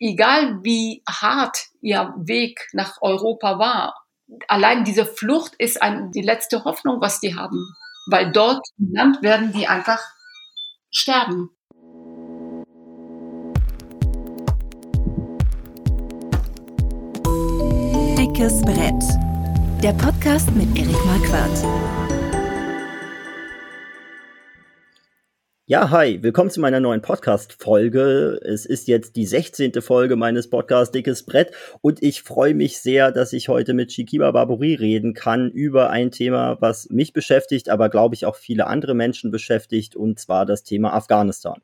[0.00, 3.94] egal wie hart ihr Weg nach Europa war,
[4.46, 7.74] allein diese Flucht ist ein, die letzte Hoffnung, was die haben.
[8.10, 10.00] Weil dort im Land werden die einfach
[10.90, 11.50] sterben.
[18.16, 19.02] Dickes Brett.
[19.82, 22.07] Der Podcast mit Erik Marquardt.
[25.70, 28.40] Ja, hi, willkommen zu meiner neuen Podcast-Folge.
[28.42, 29.82] Es ist jetzt die 16.
[29.82, 34.30] Folge meines Podcasts Dickes Brett und ich freue mich sehr, dass ich heute mit Shikiba
[34.30, 38.94] Barbouri reden kann über ein Thema, was mich beschäftigt, aber glaube ich auch viele andere
[38.94, 41.60] Menschen beschäftigt und zwar das Thema Afghanistan.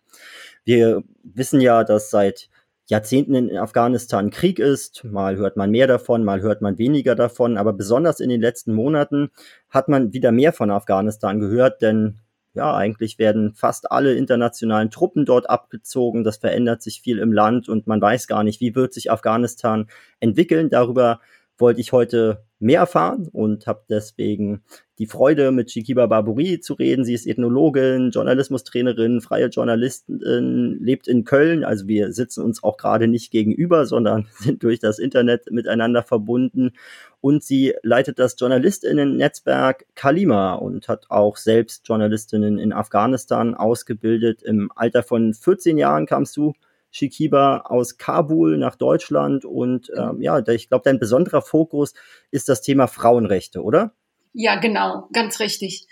[0.64, 2.50] Wir wissen ja, dass seit
[2.86, 5.02] Jahrzehnten in Afghanistan Krieg ist.
[5.04, 7.56] Mal hört man mehr davon, mal hört man weniger davon.
[7.56, 9.30] Aber besonders in den letzten Monaten
[9.70, 12.20] hat man wieder mehr von Afghanistan gehört, denn
[12.54, 16.22] ja, eigentlich werden fast alle internationalen Truppen dort abgezogen.
[16.22, 19.88] Das verändert sich viel im Land und man weiß gar nicht, wie wird sich Afghanistan
[20.20, 20.70] entwickeln.
[20.70, 21.20] Darüber
[21.58, 24.62] wollte ich heute mehr erfahren und habe deswegen
[24.98, 27.04] die Freude, mit Shikiba Barbouri zu reden.
[27.04, 31.64] Sie ist Ethnologin, Journalismustrainerin, freie Journalistin, lebt in Köln.
[31.64, 36.72] Also wir sitzen uns auch gerade nicht gegenüber, sondern sind durch das Internet miteinander verbunden.
[37.20, 44.42] Und sie leitet das Journalistinnen-Netzwerk Kalima und hat auch selbst Journalistinnen in Afghanistan ausgebildet.
[44.42, 46.54] Im Alter von 14 Jahren kamst du
[46.94, 49.44] Shikiba aus Kabul nach Deutschland.
[49.44, 51.92] Und ähm, ja, ich glaube, dein besonderer Fokus
[52.30, 53.94] ist das Thema Frauenrechte, oder?
[54.32, 55.88] Ja, genau, ganz richtig.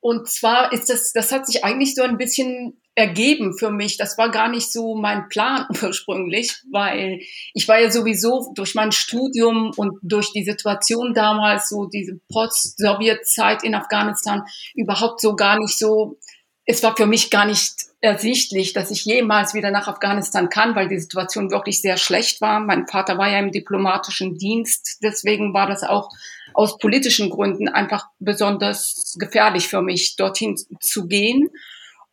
[0.00, 3.96] Und zwar ist das, das hat sich eigentlich so ein bisschen ergeben für mich.
[3.96, 7.20] Das war gar nicht so mein Plan ursprünglich, weil
[7.52, 13.64] ich war ja sowieso durch mein Studium und durch die Situation damals, so diese Post-Sowjet-Zeit
[13.64, 14.42] in Afghanistan,
[14.74, 16.18] überhaupt so gar nicht so,
[16.66, 20.88] es war für mich gar nicht ersichtlich, dass ich jemals wieder nach Afghanistan kann, weil
[20.88, 22.60] die Situation wirklich sehr schlecht war.
[22.60, 26.10] Mein Vater war ja im diplomatischen Dienst, deswegen war das auch
[26.54, 31.50] aus politischen Gründen einfach besonders gefährlich für mich, dorthin zu gehen.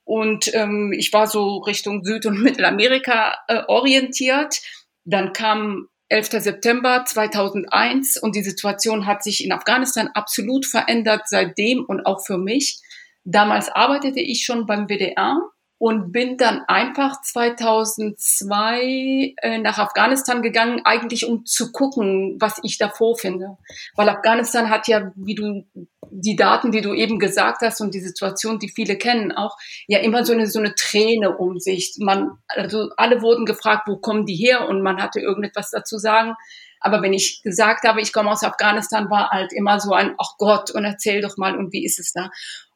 [0.03, 4.59] Und ähm, ich war so Richtung Süd- und Mittelamerika äh, orientiert.
[5.06, 6.31] Dann kam 11.
[6.41, 12.38] September 2001 und die Situation hat sich in Afghanistan absolut verändert seitdem und auch für
[12.38, 12.81] mich.
[13.23, 15.37] Damals arbeitete ich schon beim WDR
[15.81, 22.77] und bin dann einfach 2002 äh, nach Afghanistan gegangen, eigentlich um zu gucken, was ich
[22.77, 23.57] da vorfinde.
[23.95, 25.65] Weil Afghanistan hat ja, wie du
[26.11, 29.97] die Daten, die du eben gesagt hast und die Situation, die viele kennen, auch ja
[29.97, 31.95] immer so eine so eine Träne um sich.
[31.97, 34.69] Man, also alle wurden gefragt, wo kommen die her?
[34.69, 36.35] Und man hatte irgendetwas dazu sagen.
[36.79, 40.37] Aber wenn ich gesagt habe, ich komme aus Afghanistan, war halt immer so ein, ach
[40.37, 42.29] Gott, und erzähl doch mal, und wie ist es da?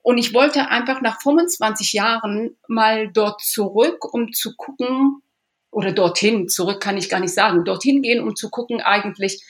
[0.05, 5.23] Und ich wollte einfach nach 25 Jahren mal dort zurück, um zu gucken,
[5.71, 9.43] oder dorthin, zurück kann ich gar nicht sagen, dorthin gehen, um zu gucken eigentlich,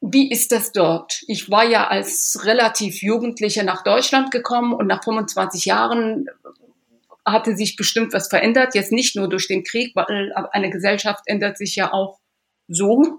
[0.00, 1.22] wie ist das dort?
[1.28, 6.26] Ich war ja als relativ Jugendliche nach Deutschland gekommen und nach 25 Jahren
[7.24, 8.74] hatte sich bestimmt was verändert.
[8.74, 12.18] Jetzt nicht nur durch den Krieg, weil eine Gesellschaft ändert sich ja auch
[12.66, 13.16] so.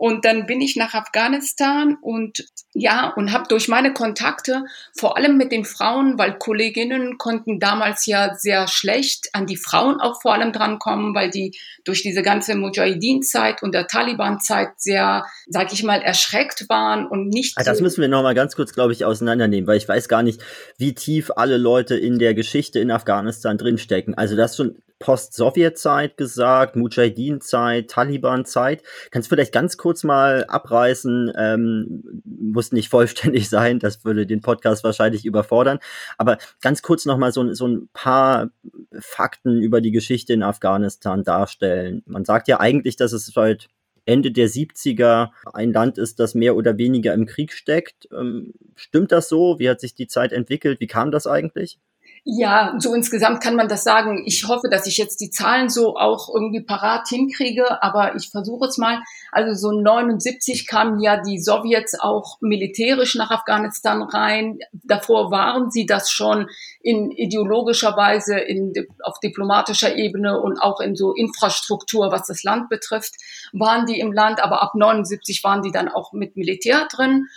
[0.00, 4.64] Und dann bin ich nach Afghanistan und ja, und habe durch meine Kontakte,
[4.96, 10.00] vor allem mit den Frauen, weil Kolleginnen konnten damals ja sehr schlecht an die Frauen
[10.00, 15.70] auch vor allem drankommen, weil die durch diese ganze Mujahideen-Zeit und der Taliban-Zeit sehr, sag
[15.74, 17.58] ich mal, erschreckt waren und nicht.
[17.58, 20.40] Ah, das müssen wir nochmal ganz kurz, glaube ich, auseinandernehmen, weil ich weiß gar nicht,
[20.78, 24.14] wie tief alle Leute in der Geschichte in Afghanistan drinstecken.
[24.14, 28.82] Also das schon Post-Sowjet-Zeit gesagt, Mujahideen-Zeit, Taliban-Zeit.
[29.10, 34.42] Kannst du vielleicht ganz kurz mal abreißen, ähm, muss nicht vollständig sein, das würde den
[34.42, 35.80] Podcast wahrscheinlich überfordern,
[36.18, 38.50] aber ganz kurz nochmal so, so ein paar
[38.98, 42.02] Fakten über die Geschichte in Afghanistan darstellen.
[42.06, 43.68] Man sagt ja eigentlich, dass es seit
[44.04, 48.08] Ende der 70er ein Land ist, das mehr oder weniger im Krieg steckt.
[48.12, 49.58] Ähm, stimmt das so?
[49.58, 50.80] Wie hat sich die Zeit entwickelt?
[50.80, 51.78] Wie kam das eigentlich?
[52.24, 54.22] Ja, so insgesamt kann man das sagen.
[54.26, 58.66] Ich hoffe, dass ich jetzt die Zahlen so auch irgendwie parat hinkriege, aber ich versuche
[58.66, 59.00] es mal.
[59.32, 64.58] Also so 79 kamen ja die Sowjets auch militärisch nach Afghanistan rein.
[64.72, 66.48] Davor waren sie das schon
[66.82, 72.68] in ideologischer Weise, in, auf diplomatischer Ebene und auch in so Infrastruktur, was das Land
[72.68, 73.14] betrifft,
[73.52, 74.42] waren die im Land.
[74.42, 77.28] Aber ab 79 waren die dann auch mit Militär drin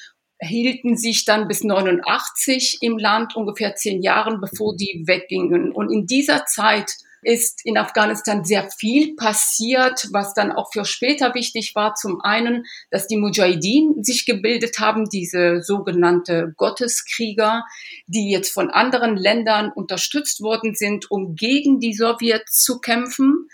[0.43, 5.71] hielten sich dann bis 89 im Land, ungefähr zehn Jahren, bevor die weggingen.
[5.71, 11.33] Und in dieser Zeit ist in Afghanistan sehr viel passiert, was dann auch für später
[11.33, 11.95] wichtig war.
[11.95, 17.63] Zum einen, dass die Mujahideen sich gebildet haben, diese sogenannte Gotteskrieger,
[18.07, 23.47] die jetzt von anderen Ländern unterstützt worden sind, um gegen die Sowjets zu kämpfen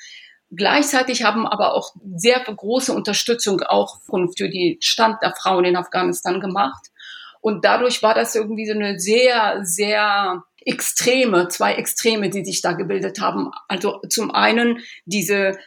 [0.52, 4.00] Gleichzeitig haben aber auch sehr große Unterstützung auch
[4.36, 6.88] für die Stand der Frauen in Afghanistan gemacht.
[7.42, 12.74] Und dadurch war das irgendwie so eine sehr, sehr extreme, zwei Extreme, die sich da
[12.74, 13.52] gebildet haben.
[13.68, 15.58] Also zum einen diese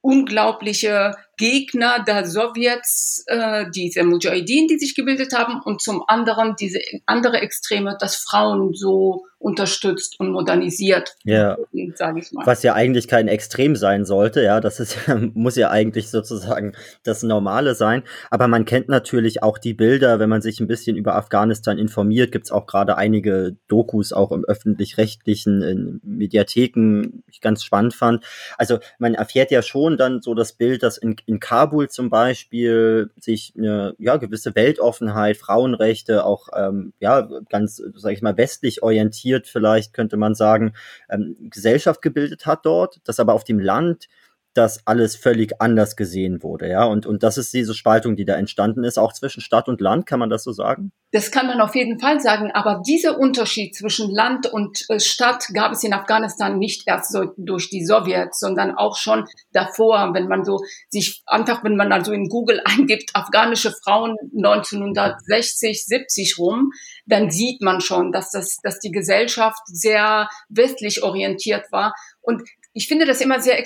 [0.00, 6.80] unglaubliche Gegner der Sowjets, äh, diese Mujahideen, die sich gebildet haben, und zum anderen diese
[7.06, 11.58] andere Extreme, dass Frauen so unterstützt und modernisiert, ja.
[11.96, 12.46] sage ich mal.
[12.46, 14.96] Was ja eigentlich kein Extrem sein sollte, ja, das ist,
[15.34, 18.04] muss ja eigentlich sozusagen das Normale sein.
[18.30, 22.30] Aber man kennt natürlich auch die Bilder, wenn man sich ein bisschen über Afghanistan informiert,
[22.30, 28.24] gibt es auch gerade einige Dokus auch im öffentlich-rechtlichen Mediatheken, ich ganz spannend fand.
[28.58, 33.10] Also man erfährt ja schon dann so das Bild, dass in, in Kabul zum Beispiel
[33.16, 39.02] sich eine ja, gewisse Weltoffenheit, Frauenrechte, auch ähm, ja, ganz, sag ich mal, westlich orientiert
[39.12, 40.72] orientiert vielleicht, könnte man sagen,
[41.08, 44.08] ähm, Gesellschaft gebildet hat dort, das aber auf dem Land
[44.54, 46.84] dass alles völlig anders gesehen wurde, ja.
[46.84, 50.06] Und, und das ist diese Spaltung, die da entstanden ist, auch zwischen Stadt und Land,
[50.06, 50.92] kann man das so sagen?
[51.10, 55.44] Das kann man auf jeden Fall sagen, aber dieser Unterschied zwischen Land und äh, Stadt
[55.52, 60.26] gab es in Afghanistan nicht erst so durch die Sowjets, sondern auch schon davor, wenn
[60.28, 66.70] man so sich einfach, wenn man also in Google eingibt, afghanische Frauen 1960, 70 rum,
[67.06, 71.94] dann sieht man schon, dass das, dass die Gesellschaft sehr westlich orientiert war.
[72.20, 73.58] Und ich finde das immer sehr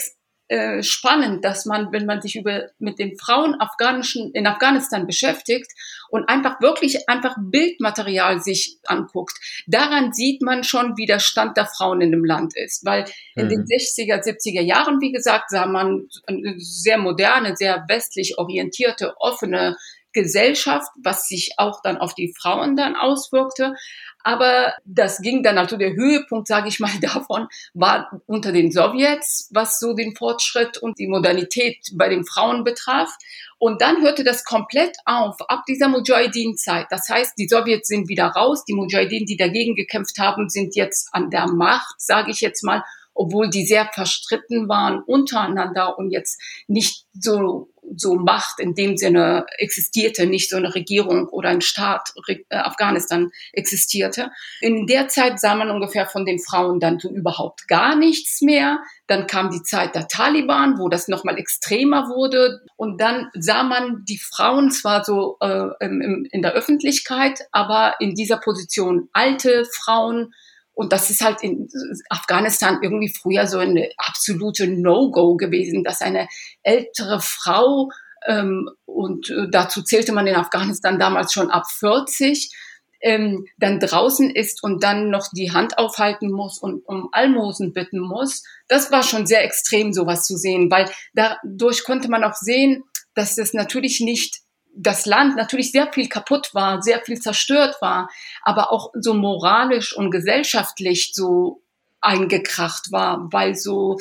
[0.49, 5.71] äh, spannend, dass man, wenn man sich über mit den Frauen afghanischen in Afghanistan beschäftigt
[6.09, 9.35] und einfach wirklich einfach Bildmaterial sich anguckt,
[9.67, 13.49] daran sieht man schon, wie der Stand der Frauen in dem Land ist, weil in
[13.49, 14.23] den 60er, mhm.
[14.23, 16.07] 70er Jahren, wie gesagt, sah man
[16.59, 19.77] sehr moderne, sehr westlich orientierte, offene
[20.17, 23.75] Gesellschaft, was sich auch dann auf die Frauen dann auswirkte.
[24.25, 29.49] Aber das ging dann, also der Höhepunkt, sage ich mal, davon war unter den Sowjets,
[29.53, 33.09] was so den Fortschritt und die Modernität bei den Frauen betraf.
[33.59, 36.87] Und dann hörte das komplett auf, ab dieser Mujahideen-Zeit.
[36.91, 41.09] Das heißt, die Sowjets sind wieder raus, die Mujahideen, die dagegen gekämpft haben, sind jetzt
[41.13, 42.83] an der Macht, sage ich jetzt mal,
[43.17, 49.47] obwohl die sehr verstritten waren untereinander und jetzt nicht so so Macht in dem Sinne
[49.59, 54.31] existierte, nicht so eine Regierung oder ein Staat äh, Afghanistan existierte.
[54.61, 58.81] In der Zeit sah man ungefähr von den Frauen dann so überhaupt gar nichts mehr.
[59.07, 62.61] Dann kam die Zeit der Taliban, wo das nochmal extremer wurde.
[62.77, 68.15] Und dann sah man die Frauen zwar so äh, in, in der Öffentlichkeit, aber in
[68.15, 70.35] dieser Position alte Frauen,
[70.77, 71.69] und das ist halt in
[72.11, 76.29] Afghanistan irgendwie früher so eine absolute No-Go gewesen, dass eine
[76.63, 77.89] ältere Frau,
[78.27, 82.53] ähm, und äh, dazu zählte man in Afghanistan damals schon ab 40,
[83.01, 88.01] ähm, dann draußen ist und dann noch die Hand aufhalten muss und um Almosen bitten
[88.01, 88.43] muss.
[88.69, 92.85] Das war schon sehr extrem, sowas zu sehen, weil dadurch konnte man auch sehen,
[93.15, 94.41] dass es natürlich nicht
[94.77, 98.11] das Land natürlich sehr viel kaputt war, sehr viel zerstört war,
[98.43, 101.63] aber auch so moralisch und gesellschaftlich so
[102.01, 103.99] eingekracht war, weil so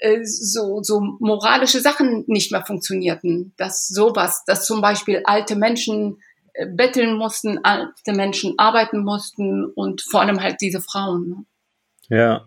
[0.00, 3.54] äh, so so moralische Sachen nicht mehr funktionierten.
[3.56, 6.22] Dass sowas, dass zum Beispiel alte Menschen
[6.52, 11.28] äh, betteln mussten, alte Menschen arbeiten mussten und vor allem halt diese Frauen.
[12.08, 12.16] Ne?
[12.16, 12.46] Ja.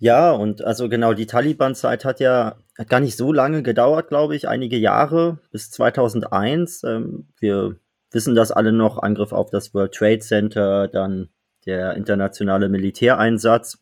[0.00, 4.36] Ja, und also genau, die Taliban-Zeit hat ja hat gar nicht so lange gedauert, glaube
[4.36, 6.84] ich, einige Jahre bis 2001.
[6.84, 7.76] Ähm, wir
[8.12, 11.30] wissen das alle noch, Angriff auf das World Trade Center, dann
[11.68, 13.78] der internationale Militäreinsatz.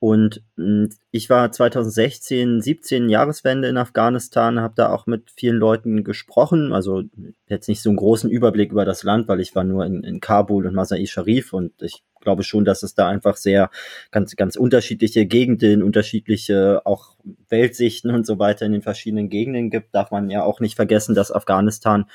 [0.00, 6.02] Und hm, ich war 2016, 17 Jahreswende in Afghanistan, habe da auch mit vielen Leuten
[6.02, 6.72] gesprochen.
[6.72, 7.04] Also
[7.46, 10.18] jetzt nicht so einen großen Überblick über das Land, weil ich war nur in, in
[10.18, 13.70] Kabul und Masai Sharif und ich glaube schon, dass es da einfach sehr
[14.10, 17.14] ganz, ganz unterschiedliche Gegenden, unterschiedliche auch
[17.48, 19.94] Weltsichten und so weiter in den verschiedenen Gegenden gibt.
[19.94, 22.06] Darf man ja auch nicht vergessen, dass Afghanistan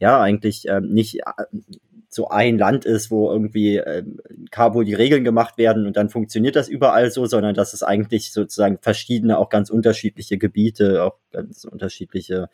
[0.00, 1.44] ja eigentlich ähm, nicht äh,
[2.14, 4.04] so ein Land ist, wo irgendwie äh,
[4.50, 8.32] Kabul die Regeln gemacht werden und dann funktioniert das überall so, sondern dass es eigentlich
[8.32, 12.48] sozusagen verschiedene, auch ganz unterschiedliche Gebiete, auch ganz unterschiedliche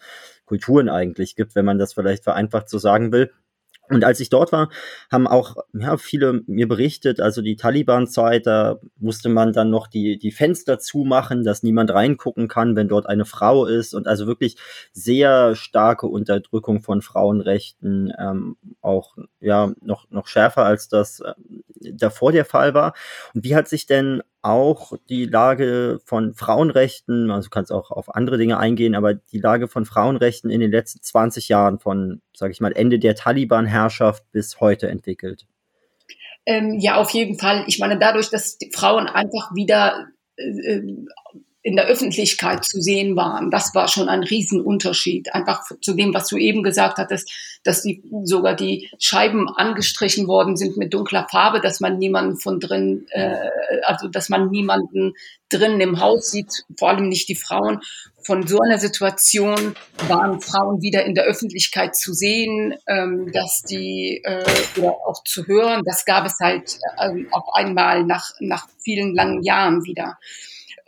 [0.46, 3.30] Kulturen eigentlich gibt, wenn man das vielleicht vereinfacht so sagen will.
[3.90, 4.70] Und als ich dort war,
[5.10, 10.18] haben auch ja, viele mir berichtet, also die Taliban-Zeit, da musste man dann noch die,
[10.18, 13.94] die Fenster zumachen, dass niemand reingucken kann, wenn dort eine Frau ist.
[13.94, 14.56] Und also wirklich
[14.92, 21.34] sehr starke Unterdrückung von Frauenrechten, ähm, auch ja noch, noch schärfer als das äh,
[21.92, 22.94] davor der Fall war.
[23.34, 28.14] Und wie hat sich denn auch die Lage von Frauenrechten, also du kannst auch auf
[28.14, 32.52] andere Dinge eingehen, aber die Lage von Frauenrechten in den letzten 20 Jahren von, sage
[32.52, 35.46] ich mal, Ende der Taliban-Herrschaft bis heute entwickelt?
[36.46, 37.64] Ähm, ja, auf jeden Fall.
[37.66, 40.80] Ich meine, dadurch, dass Frauen einfach wieder äh,
[41.62, 43.50] in der Öffentlichkeit zu sehen waren.
[43.50, 45.34] Das war schon ein Riesenunterschied.
[45.34, 47.30] Einfach zu dem, was du eben gesagt hattest,
[47.64, 52.60] dass die, sogar die Scheiben angestrichen worden sind mit dunkler Farbe, dass man niemanden von
[52.60, 53.36] drin, äh,
[53.84, 55.12] also dass man niemanden
[55.50, 57.80] drinnen im Haus sieht, vor allem nicht die Frauen.
[58.24, 59.74] Von so einer Situation
[60.08, 64.44] waren Frauen wieder in der Öffentlichkeit zu sehen, ähm, dass die äh,
[64.78, 65.82] oder auch zu hören.
[65.84, 70.18] Das gab es halt äh, auf einmal nach nach vielen langen Jahren wieder.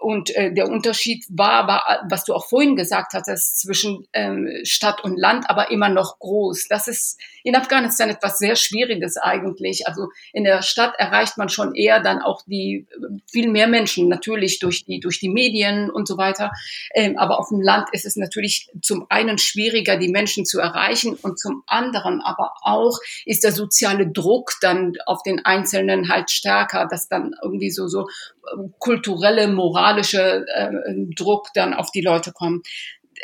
[0.02, 5.04] Und äh, der Unterschied war aber, was du auch vorhin gesagt hattest, zwischen ähm, Stadt
[5.04, 6.66] und Land, aber immer noch groß.
[6.68, 9.86] Das ist in Afghanistan etwas sehr Schwieriges eigentlich.
[9.86, 12.86] Also in der Stadt erreicht man schon eher dann auch die
[13.30, 16.50] viel mehr Menschen, natürlich durch die, durch die Medien und so weiter.
[16.94, 21.14] Ähm, aber auf dem Land ist es natürlich zum einen schwieriger, die Menschen zu erreichen
[21.14, 26.86] und zum anderen aber auch ist der soziale Druck dann auf den Einzelnen halt stärker,
[26.90, 28.06] dass dann irgendwie so, so
[28.78, 29.46] kulturelle,
[29.92, 30.70] moralische äh,
[31.14, 32.66] Druck dann auf die Leute kommt.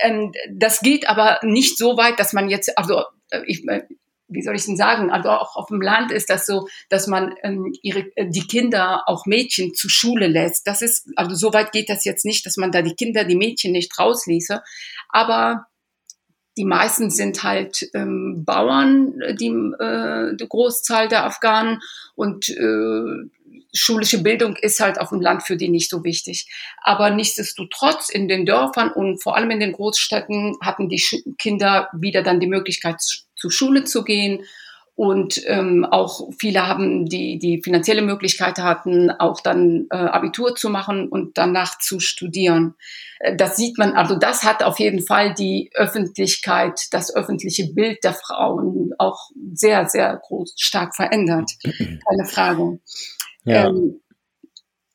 [0.00, 3.82] Ähm, das geht aber nicht so weit, dass man jetzt, also äh, ich, äh,
[4.28, 7.34] wie soll ich denn sagen, also auch auf dem Land ist das so, dass man
[7.42, 10.66] ähm, ihre, äh, die Kinder, auch Mädchen, zur Schule lässt.
[10.66, 13.36] Das ist, also so weit geht das jetzt nicht, dass man da die Kinder, die
[13.36, 14.62] Mädchen nicht rausließe.
[15.08, 15.66] Aber
[16.58, 21.80] die meisten sind halt ähm, Bauern, die, äh, die Großzahl der Afghanen
[22.16, 23.28] und äh,
[23.72, 26.46] schulische Bildung ist halt auf dem Land für die nicht so wichtig.
[26.82, 31.02] Aber nichtsdestotrotz in den Dörfern und vor allem in den Großstädten hatten die
[31.38, 34.44] Kinder wieder dann die Möglichkeit, zur Schule zu gehen.
[34.94, 40.70] Und ähm, auch viele haben die, die finanzielle Möglichkeit hatten, auch dann äh, Abitur zu
[40.70, 42.74] machen und danach zu studieren.
[43.20, 48.02] Äh, das sieht man, also das hat auf jeden Fall die Öffentlichkeit, das öffentliche Bild
[48.02, 51.52] der Frauen auch sehr, sehr groß, stark verändert.
[51.62, 52.80] Keine Frage.
[53.48, 53.68] Ja.
[53.68, 54.00] Ähm,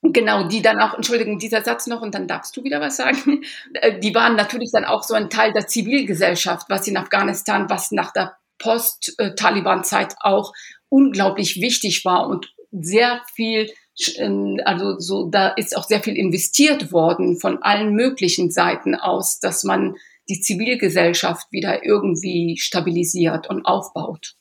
[0.06, 3.42] Genau, die dann auch, Entschuldigung, dieser Satz noch und dann darfst du wieder was sagen.
[3.74, 7.92] Äh, die waren natürlich dann auch so ein Teil der Zivilgesellschaft, was in Afghanistan, was
[7.92, 10.54] nach der Post-Taliban-Zeit auch
[10.90, 13.72] unglaublich wichtig war und sehr viel,
[14.18, 19.40] ähm, also so, da ist auch sehr viel investiert worden von allen möglichen Seiten aus,
[19.40, 19.96] dass man
[20.30, 24.36] die Zivilgesellschaft wieder irgendwie stabilisiert und aufbaut.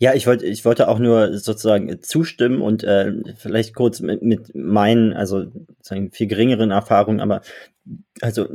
[0.00, 4.54] Ja, ich wollte, ich wollte auch nur sozusagen zustimmen und äh, vielleicht kurz mit, mit
[4.54, 5.46] meinen, also
[5.78, 7.40] sozusagen viel geringeren Erfahrungen, aber
[8.20, 8.46] also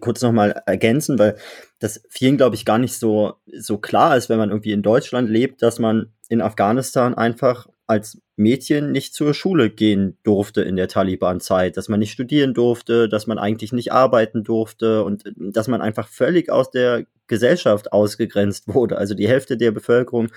[0.00, 1.36] kurz nochmal ergänzen, weil
[1.78, 5.30] das vielen, glaube ich, gar nicht so, so klar ist, wenn man irgendwie in Deutschland
[5.30, 10.86] lebt, dass man in Afghanistan einfach als Mädchen nicht zur Schule gehen durfte in der
[10.86, 15.66] Taliban-Zeit, dass man nicht studieren durfte, dass man eigentlich nicht arbeiten durfte und äh, dass
[15.66, 18.96] man einfach völlig aus der Gesellschaft ausgegrenzt wurde.
[18.96, 20.28] Also die Hälfte der Bevölkerung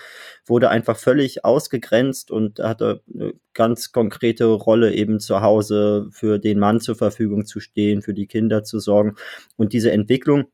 [0.48, 6.58] wurde einfach völlig ausgegrenzt und hatte eine ganz konkrete Rolle eben zu Hause für den
[6.58, 9.16] Mann zur Verfügung zu stehen, für die Kinder zu sorgen.
[9.58, 10.46] Und diese Entwicklung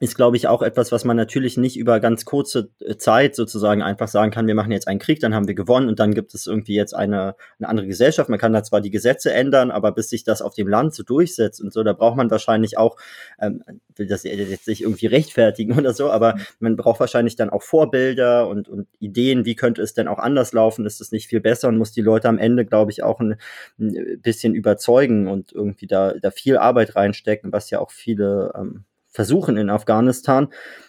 [0.00, 3.80] ist, glaube ich, auch etwas, was man natürlich nicht über ganz kurze äh, Zeit sozusagen
[3.80, 6.34] einfach sagen kann, wir machen jetzt einen Krieg, dann haben wir gewonnen und dann gibt
[6.34, 8.28] es irgendwie jetzt eine, eine andere Gesellschaft.
[8.28, 11.04] Man kann da zwar die Gesetze ändern, aber bis sich das auf dem Land so
[11.04, 12.96] durchsetzt und so, da braucht man wahrscheinlich auch,
[13.40, 13.62] ähm,
[13.94, 18.48] will das jetzt nicht irgendwie rechtfertigen oder so, aber man braucht wahrscheinlich dann auch Vorbilder
[18.48, 21.68] und, und Ideen, wie könnte es denn auch anders laufen, ist es nicht viel besser
[21.68, 23.36] und muss die Leute am Ende, glaube ich, auch ein,
[23.78, 28.84] ein bisschen überzeugen und irgendwie da, da viel Arbeit reinstecken, was ja auch viele ähm,
[29.14, 30.48] versuchen in Afghanistan.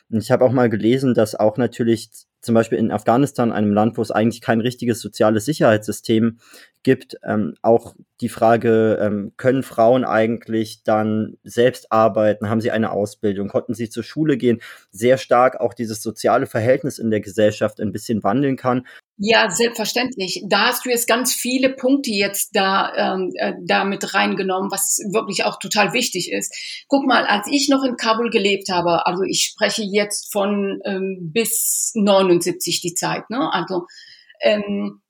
[0.10, 2.10] Und ich habe auch mal gelesen, dass auch natürlich
[2.42, 6.40] zum Beispiel in Afghanistan, einem Land, wo es eigentlich kein richtiges soziales Sicherheitssystem
[6.86, 12.48] gibt, ähm, auch die Frage, ähm, können Frauen eigentlich dann selbst arbeiten?
[12.48, 13.50] Haben sie eine Ausbildung?
[13.50, 14.62] Konnten sie zur Schule gehen?
[14.92, 18.86] Sehr stark auch dieses soziale Verhältnis in der Gesellschaft ein bisschen wandeln kann.
[19.18, 20.44] Ja, selbstverständlich.
[20.48, 25.00] Da hast du jetzt ganz viele Punkte jetzt da, ähm, äh, da mit reingenommen, was
[25.12, 26.54] wirklich auch total wichtig ist.
[26.88, 31.32] Guck mal, als ich noch in Kabul gelebt habe, also ich spreche jetzt von ähm,
[31.34, 33.52] bis 79 die Zeit, ne?
[33.52, 33.88] Also
[34.42, 35.02] ähm,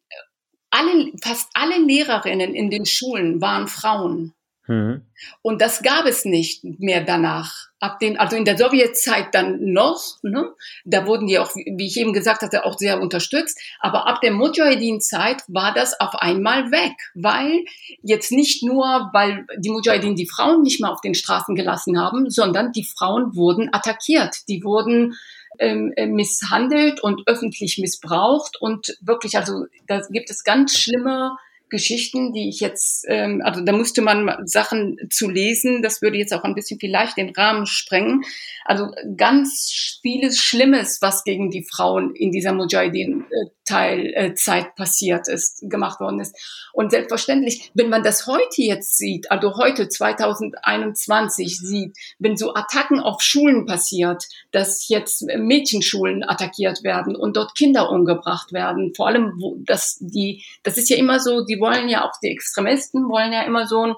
[0.76, 4.34] alle, fast alle Lehrerinnen in den Schulen waren Frauen.
[4.68, 5.02] Mhm.
[5.42, 7.68] Und das gab es nicht mehr danach.
[7.80, 10.50] Ab den, also in der Sowjetzeit dann noch, ne?
[10.86, 13.60] da wurden die auch, wie ich eben gesagt hatte, auch sehr unterstützt.
[13.80, 17.64] Aber ab der Mujahideen-Zeit war das auf einmal weg, weil
[18.02, 22.30] jetzt nicht nur, weil die Mujahideen die Frauen nicht mehr auf den Straßen gelassen haben,
[22.32, 24.36] sondern die Frauen wurden attackiert.
[24.48, 25.16] Die wurden
[25.60, 31.38] ähm, äh, misshandelt und öffentlich missbraucht und wirklich, also da gibt es ganz schlimme
[31.70, 36.34] Geschichten, die ich jetzt, ähm, also da musste man Sachen zu lesen, das würde jetzt
[36.34, 38.24] auch ein bisschen vielleicht den Rahmen sprengen.
[38.66, 43.26] Also ganz vieles Schlimmes, was gegen die Frauen in dieser Mujahideen
[43.66, 46.36] Teilzeit passiert ist, gemacht worden ist.
[46.74, 53.00] Und selbstverständlich, wenn man das heute jetzt sieht, also heute 2021 sieht, wenn so Attacken
[53.00, 59.34] auf Schulen passiert, dass jetzt Mädchenschulen attackiert werden und dort Kinder umgebracht werden, vor allem,
[59.40, 63.34] wo das die, das ist ja immer so, die wollen ja auch die Extremisten wollen
[63.34, 63.96] ja immer so ein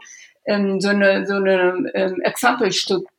[0.48, 2.72] ähm, so eine, so eine ähm, Exempel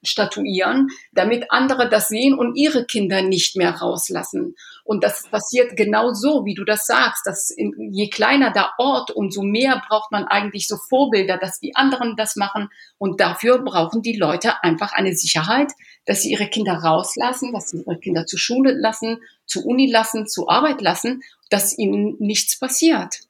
[0.03, 4.57] statuieren, damit andere das sehen und ihre Kinder nicht mehr rauslassen.
[4.83, 9.11] Und das passiert genau so, wie du das sagst, dass in, je kleiner der Ort,
[9.11, 12.71] umso mehr braucht man eigentlich so Vorbilder, dass die anderen das machen.
[12.97, 15.73] Und dafür brauchen die Leute einfach eine Sicherheit,
[16.07, 20.29] dass sie ihre Kinder rauslassen, dass sie ihre Kinder zur Schule lassen, zur Uni lassen,
[20.29, 23.21] zur Arbeit lassen, dass ihnen nichts passiert.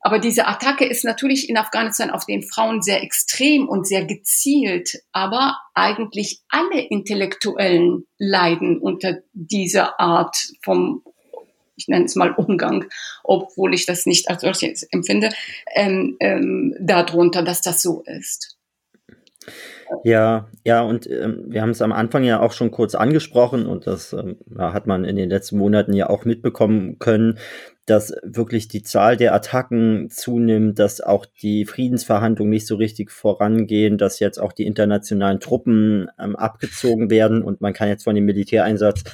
[0.00, 5.02] Aber diese Attacke ist natürlich in Afghanistan auf den Frauen sehr extrem und sehr gezielt.
[5.12, 11.02] Aber eigentlich alle Intellektuellen leiden unter dieser Art vom
[11.78, 12.86] ich nenne es mal Umgang,
[13.22, 15.28] obwohl ich das nicht als solches empfinde,
[15.74, 18.56] ähm, ähm, darunter, dass das so ist.
[20.04, 23.86] Ja, ja, und ähm, wir haben es am Anfang ja auch schon kurz angesprochen und
[23.86, 27.38] das ähm, hat man in den letzten Monaten ja auch mitbekommen können,
[27.86, 33.96] dass wirklich die Zahl der Attacken zunimmt, dass auch die Friedensverhandlungen nicht so richtig vorangehen,
[33.96, 38.24] dass jetzt auch die internationalen Truppen ähm, abgezogen werden und man kann jetzt von dem
[38.24, 39.04] Militäreinsatz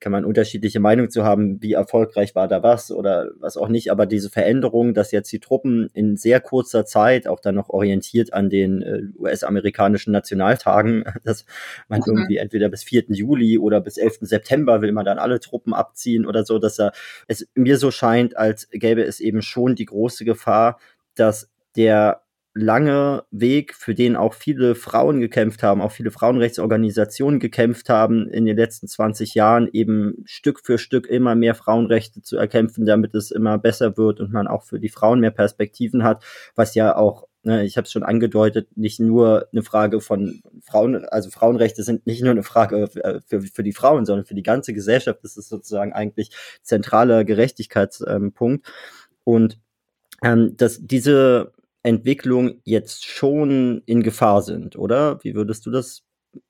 [0.00, 3.90] kann man unterschiedliche Meinungen zu haben, wie erfolgreich war da was oder was auch nicht,
[3.90, 8.32] aber diese Veränderung, dass jetzt die Truppen in sehr kurzer Zeit, auch dann noch orientiert
[8.32, 11.46] an den äh, US-amerikanischen Nationaltagen, dass
[11.88, 12.18] man mhm.
[12.18, 13.04] irgendwie entweder bis 4.
[13.08, 14.18] Juli oder bis 11.
[14.22, 16.92] September will man dann alle Truppen abziehen oder so, dass er
[17.26, 20.78] es mir so scheint, als gäbe es eben schon die große Gefahr,
[21.14, 22.23] dass der
[22.54, 28.46] lange Weg, für den auch viele Frauen gekämpft haben, auch viele Frauenrechtsorganisationen gekämpft haben, in
[28.46, 33.32] den letzten 20 Jahren eben Stück für Stück immer mehr Frauenrechte zu erkämpfen, damit es
[33.32, 37.26] immer besser wird und man auch für die Frauen mehr Perspektiven hat, was ja auch
[37.42, 42.06] ne, ich habe es schon angedeutet, nicht nur eine Frage von Frauen, also Frauenrechte sind
[42.06, 42.88] nicht nur eine Frage
[43.26, 45.20] für, für, die Frauen, sondern für die ganze Gesellschaft.
[45.22, 46.30] Das ist sozusagen eigentlich
[46.62, 48.66] zentraler Gerechtigkeitspunkt.
[49.24, 49.58] und
[50.22, 51.52] ähm, dass diese
[51.84, 55.22] Entwicklung jetzt schon in Gefahr sind, oder?
[55.22, 56.02] Wie würdest du das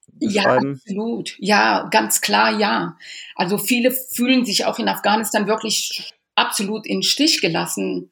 [0.07, 0.81] beschreiben?
[0.87, 1.37] Ja, absolut.
[1.38, 2.97] Ja, ganz klar, ja.
[3.35, 8.11] Also viele fühlen sich auch in Afghanistan wirklich absolut in Stich gelassen.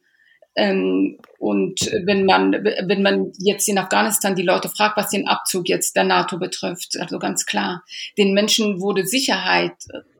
[0.54, 5.68] Ähm, und wenn man, wenn man jetzt in Afghanistan die Leute fragt, was den Abzug
[5.68, 7.84] jetzt der NATO betrifft, also ganz klar,
[8.18, 9.72] den Menschen wurde Sicherheit,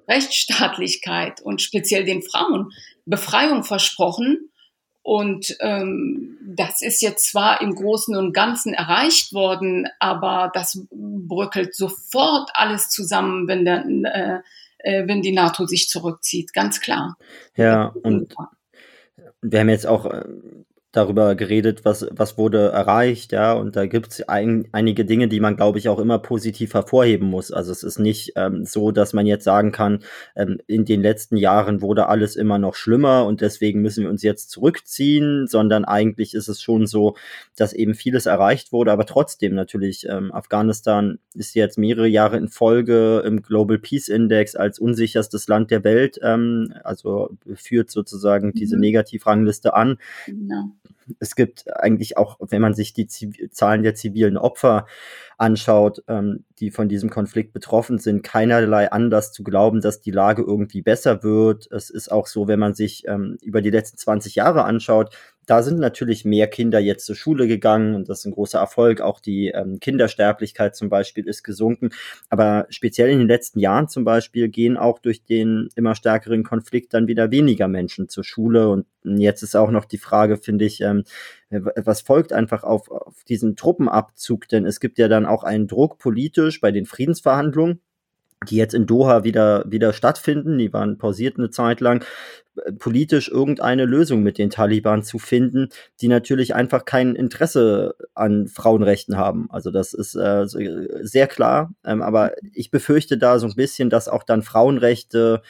[0.08, 2.72] Rechtsstaatlichkeit und speziell den Frauen
[3.04, 4.51] Befreiung versprochen.
[5.02, 11.74] Und ähm, das ist jetzt zwar im Großen und Ganzen erreicht worden, aber das bröckelt
[11.74, 14.38] sofort alles zusammen, wenn, der, äh,
[14.78, 17.16] äh, wenn die NATO sich zurückzieht, ganz klar.
[17.56, 18.34] Ja, und
[19.40, 20.24] wir haben jetzt auch äh,
[20.92, 25.40] darüber geredet, was, was wurde erreicht, ja, und da gibt es ein, einige Dinge, die
[25.40, 27.50] man, glaube ich, auch immer positiv hervorheben muss.
[27.50, 30.00] Also es ist nicht ähm, so, dass man jetzt sagen kann,
[30.37, 34.22] ähm, in den letzten Jahren wurde alles immer noch schlimmer und deswegen müssen wir uns
[34.22, 37.16] jetzt zurückziehen, sondern eigentlich ist es schon so,
[37.57, 42.48] dass eben vieles erreicht wurde, aber trotzdem natürlich, ähm, Afghanistan ist jetzt mehrere Jahre in
[42.48, 48.55] Folge im Global Peace Index als unsicherstes Land der Welt, ähm, also führt sozusagen mhm.
[48.55, 49.96] diese Negativrangliste an.
[50.26, 50.68] Ja
[51.18, 54.86] es gibt eigentlich auch, wenn man sich die Ziv Zahlen der zivilen Opfer
[55.38, 60.42] anschaut, ähm, die von diesem Konflikt betroffen sind, keinerlei Anlass zu glauben, dass die Lage
[60.42, 61.70] irgendwie besser wird.
[61.72, 65.14] Es ist auch so, wenn man sich ähm, über die letzten 20 Jahre anschaut,
[65.46, 69.00] da sind natürlich mehr Kinder jetzt zur Schule gegangen und das ist ein großer Erfolg.
[69.00, 71.90] Auch die ähm, Kindersterblichkeit zum Beispiel ist gesunken.
[72.28, 76.94] Aber speziell in den letzten Jahren zum Beispiel gehen auch durch den immer stärkeren Konflikt
[76.94, 78.68] dann wieder weniger Menschen zur Schule.
[78.68, 81.05] Und jetzt ist auch noch die Frage, finde ich, ähm,
[81.50, 84.48] was folgt einfach auf, auf diesen Truppenabzug?
[84.48, 87.81] Denn es gibt ja dann auch einen Druck politisch bei den Friedensverhandlungen
[88.48, 92.05] die jetzt in Doha wieder, wieder stattfinden, die waren pausiert eine Zeit lang,
[92.57, 95.68] äh, politisch irgendeine Lösung mit den Taliban zu finden,
[96.00, 99.48] die natürlich einfach kein Interesse an Frauenrechten haben.
[99.50, 104.09] Also das ist äh, sehr klar, ähm, aber ich befürchte da so ein bisschen, dass
[104.09, 105.42] auch dann Frauenrechte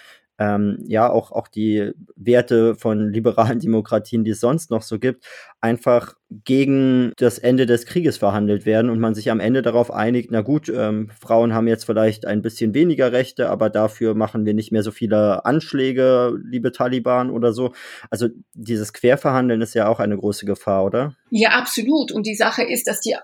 [0.42, 5.24] ähm, ja auch, auch die Werte von liberalen Demokratien, die es sonst noch so gibt,
[5.60, 10.30] einfach gegen das Ende des Krieges verhandelt werden und man sich am Ende darauf einigt,
[10.32, 14.54] na gut, ähm, Frauen haben jetzt vielleicht ein bisschen weniger Rechte, aber dafür machen wir
[14.54, 17.72] nicht mehr so viele Anschläge, liebe Taliban oder so.
[18.10, 21.14] Also dieses Querverhandeln ist ja auch eine große Gefahr, oder?
[21.30, 22.12] Ja, absolut.
[22.12, 23.14] Und die Sache ist, dass die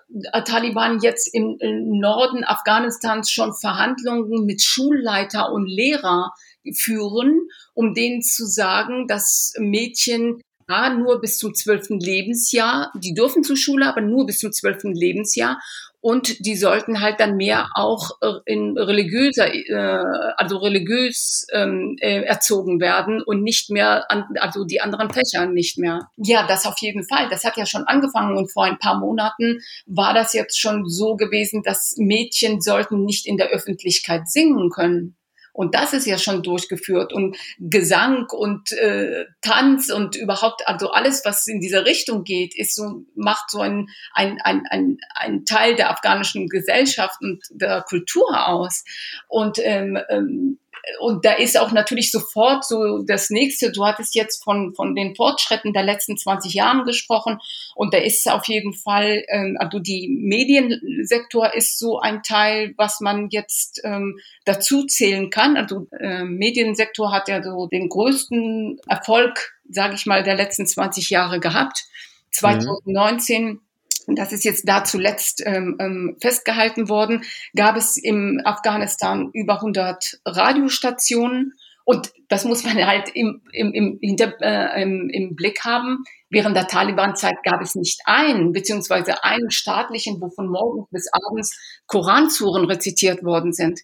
[0.44, 6.32] Taliban jetzt im Norden Afghanistans schon Verhandlungen mit Schulleiter und Lehrer
[6.74, 12.92] führen, um denen zu sagen, dass Mädchen ja, nur bis zum zwölften Lebensjahr.
[12.94, 15.58] Die dürfen zur Schule, aber nur bis zum zwölften Lebensjahr.
[16.00, 22.22] Und die sollten halt dann mehr auch äh, in religiöser, äh, also religiös ähm, äh,
[22.22, 26.08] erzogen werden und nicht mehr, an, also die anderen Fächer nicht mehr.
[26.16, 27.28] Ja, das auf jeden Fall.
[27.30, 31.16] Das hat ja schon angefangen und vor ein paar Monaten war das jetzt schon so
[31.16, 35.17] gewesen, dass Mädchen sollten nicht in der Öffentlichkeit singen können.
[35.58, 37.12] Und das ist ja schon durchgeführt.
[37.12, 42.76] Und Gesang und äh, Tanz und überhaupt, also alles, was in diese Richtung geht, ist
[42.76, 48.46] so, macht so ein, ein, ein, ein, ein Teil der afghanischen Gesellschaft und der Kultur
[48.46, 48.84] aus.
[49.26, 50.60] Und ähm, ähm,
[51.00, 53.72] und da ist auch natürlich sofort so das nächste.
[53.72, 57.38] Du hattest jetzt von, von den Fortschritten der letzten 20 Jahren gesprochen.
[57.74, 63.00] Und da ist auf jeden Fall, ähm, also die Mediensektor ist so ein Teil, was
[63.00, 65.56] man jetzt ähm, dazu zählen kann.
[65.56, 71.10] Also äh, Mediensektor hat ja so den größten Erfolg, sage ich mal, der letzten 20
[71.10, 71.84] Jahre gehabt.
[72.32, 73.60] 2019
[74.08, 79.56] mhm das ist jetzt da zuletzt ähm, ähm, festgehalten worden, gab es im Afghanistan über
[79.56, 81.54] 100 Radiostationen.
[81.84, 86.04] Und das muss man halt im, im, im, hinter, äh, im, im Blick haben.
[86.28, 91.58] Während der Taliban-Zeit gab es nicht einen, beziehungsweise einen staatlichen, wo von morgens bis abends
[91.86, 93.80] Koranzuren rezitiert worden sind.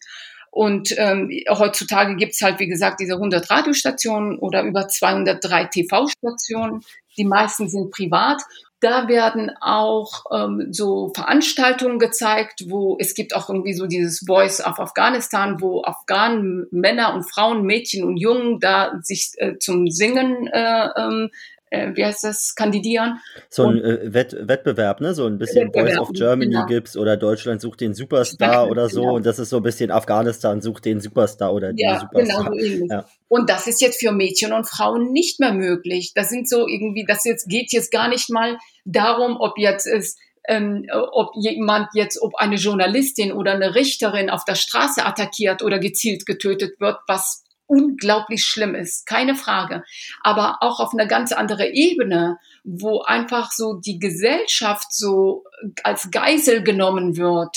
[0.51, 6.83] Und ähm, heutzutage gibt's halt, wie gesagt, diese 100 Radiostationen oder über 203 TV-Stationen.
[7.17, 8.43] Die meisten sind privat.
[8.85, 14.61] Da werden auch ähm, so Veranstaltungen gezeigt, wo es gibt auch irgendwie so dieses Voice
[14.61, 20.49] of Afghanistan, wo Afghanen, Männer und Frauen, Mädchen und Jungen da sich äh, zum Singen
[20.49, 21.31] äh, ähm,
[21.71, 23.21] äh, wie heißt das, kandidieren.
[23.49, 25.15] So ein äh, Wett Wettbewerb, ne?
[25.15, 26.67] So ein bisschen Voice of Germany genau.
[26.67, 29.01] gibt's oder Deutschland sucht den Superstar oder so.
[29.01, 29.15] Genau.
[29.15, 32.51] Und das ist so ein bisschen Afghanistan sucht den Superstar oder ja, die genau Superstar.
[32.53, 33.05] Genau so ja.
[33.29, 36.13] Und das ist jetzt für Mädchen und Frauen nicht mehr möglich.
[36.15, 40.17] Das sind so irgendwie, das jetzt geht jetzt gar nicht mal darum, ob jetzt es
[40.47, 45.79] ähm, ob jemand jetzt, ob eine Journalistin oder eine Richterin auf der Straße attackiert oder
[45.79, 49.85] gezielt getötet wird, was unglaublich schlimm ist, keine Frage.
[50.23, 55.45] Aber auch auf eine ganz andere Ebene, wo einfach so die Gesellschaft so
[55.83, 57.57] als Geisel genommen wird,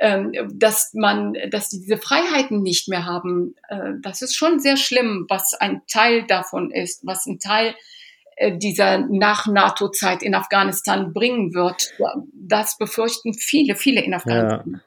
[0.00, 3.54] ähm, dass man, dass die diese Freiheiten nicht mehr haben.
[3.68, 7.76] Äh, das ist schon sehr schlimm, was ein Teil davon ist, was ein Teil
[8.56, 11.92] dieser nach-NATO-Zeit in Afghanistan bringen wird.
[12.32, 14.72] Das befürchten viele, viele in Afghanistan.
[14.74, 14.80] Ja.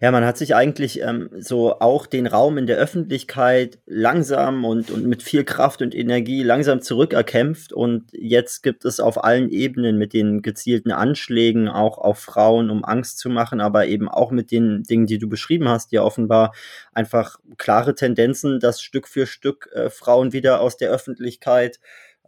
[0.00, 4.90] Ja, man hat sich eigentlich ähm, so auch den Raum in der Öffentlichkeit langsam und,
[4.90, 9.96] und mit viel Kraft und Energie langsam zurückerkämpft und jetzt gibt es auf allen Ebenen
[9.96, 14.50] mit den gezielten Anschlägen auch auf Frauen, um Angst zu machen, aber eben auch mit
[14.50, 16.52] den Dingen, die du beschrieben hast, ja offenbar
[16.92, 21.78] einfach klare Tendenzen, dass Stück für Stück äh, Frauen wieder aus der Öffentlichkeit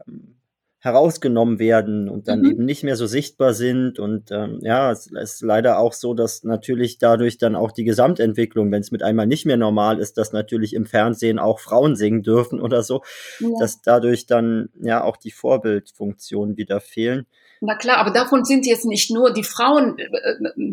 [0.06, 0.36] ähm,
[0.82, 2.50] herausgenommen werden und dann mhm.
[2.50, 4.00] eben nicht mehr so sichtbar sind.
[4.00, 8.72] Und ähm, ja, es ist leider auch so, dass natürlich dadurch dann auch die Gesamtentwicklung,
[8.72, 12.24] wenn es mit einmal nicht mehr normal ist, dass natürlich im Fernsehen auch Frauen singen
[12.24, 13.02] dürfen oder so,
[13.38, 13.48] ja.
[13.60, 17.26] dass dadurch dann ja auch die Vorbildfunktionen wieder fehlen.
[17.64, 20.08] Na klar, aber davon sind jetzt nicht nur die Frauen, äh,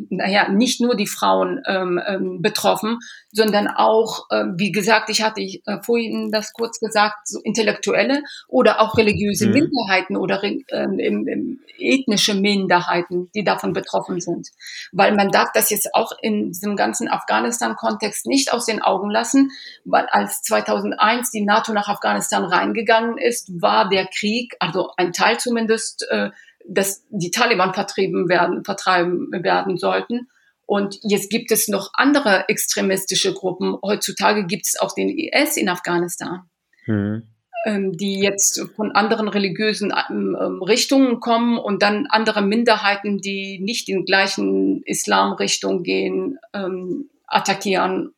[0.10, 2.98] naja, nicht nur die Frauen ähm, ähm, betroffen,
[3.32, 8.82] sondern auch, äh, wie gesagt, ich hatte äh, vorhin das kurz gesagt, so Intellektuelle oder
[8.82, 9.54] auch religiöse mhm.
[9.54, 14.48] Minderheiten oder ähm, ethnische Minderheiten, die davon betroffen sind.
[14.92, 19.52] Weil man darf das jetzt auch in diesem ganzen Afghanistan-Kontext nicht aus den Augen lassen,
[19.86, 25.40] weil als 2001 die NATO nach Afghanistan reingegangen ist, war der Krieg, also ein Teil
[25.40, 26.32] zumindest, äh,
[26.68, 30.28] dass die Taliban vertrieben werden, vertreiben werden sollten.
[30.66, 33.76] Und jetzt gibt es noch andere extremistische Gruppen.
[33.84, 36.44] Heutzutage gibt es auch den IS in Afghanistan,
[36.86, 37.24] mhm.
[37.66, 43.60] ähm, die jetzt von anderen religiösen ähm, ähm, Richtungen kommen und dann andere Minderheiten, die
[43.60, 48.14] nicht in gleichen Islamrichtung gehen, ähm, attackieren.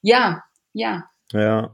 [0.00, 1.10] Ja, ja.
[1.32, 1.72] Ja.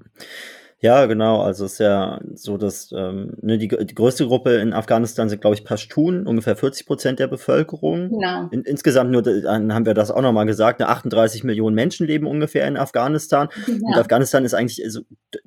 [0.80, 1.40] Ja, genau.
[1.40, 5.40] Also es ist ja so, dass ähm, ne, die, die größte Gruppe in Afghanistan sind,
[5.40, 8.10] glaube ich, Pashtun, ungefähr 40 Prozent der Bevölkerung.
[8.10, 8.48] Genau.
[8.50, 12.68] In, insgesamt nur, dann haben wir das auch nochmal gesagt, 38 Millionen Menschen leben ungefähr
[12.68, 13.48] in Afghanistan.
[13.66, 13.74] Ja.
[13.74, 15.00] Und Afghanistan ist eigentlich also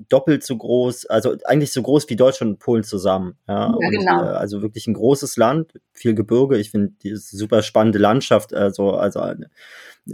[0.10, 3.38] doppelt so groß, also eigentlich so groß wie Deutschland und Polen zusammen.
[3.48, 4.22] Ja, ja genau.
[4.22, 6.58] Und, äh, also wirklich ein großes Land, viel Gebirge.
[6.58, 8.54] Ich finde die super spannende Landschaft.
[8.54, 9.20] Also also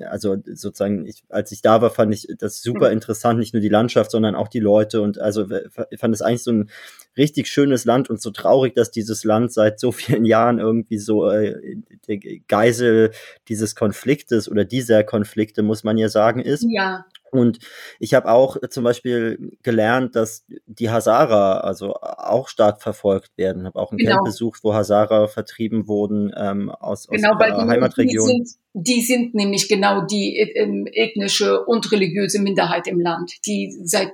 [0.02, 2.94] also sozusagen, ich, als ich da war, fand ich das super mhm.
[2.94, 5.48] interessant, nicht nur die Landschaft, sondern auch die Leute und also
[5.90, 6.70] ich fand es eigentlich so ein
[7.16, 11.30] richtig schönes Land und so traurig, dass dieses Land seit so vielen Jahren irgendwie so
[11.30, 12.18] äh, der
[12.48, 13.12] Geisel
[13.48, 16.66] dieses Konfliktes oder dieser Konflikte, muss man ja sagen, ist.
[16.68, 17.06] Ja.
[17.32, 17.60] Und
[18.00, 23.66] ich habe auch zum Beispiel gelernt, dass die Hazara also auch stark verfolgt werden.
[23.66, 24.16] Habe auch ein genau.
[24.16, 28.28] Camp besucht, wo Hazara vertrieben wurden ähm, aus, genau, aus der Heimatregion.
[28.28, 33.76] Die sind, die sind nämlich genau die äh, ethnische und religiöse Minderheit im Land, die
[33.84, 34.14] seit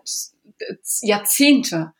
[1.01, 1.93] Jahrzehnte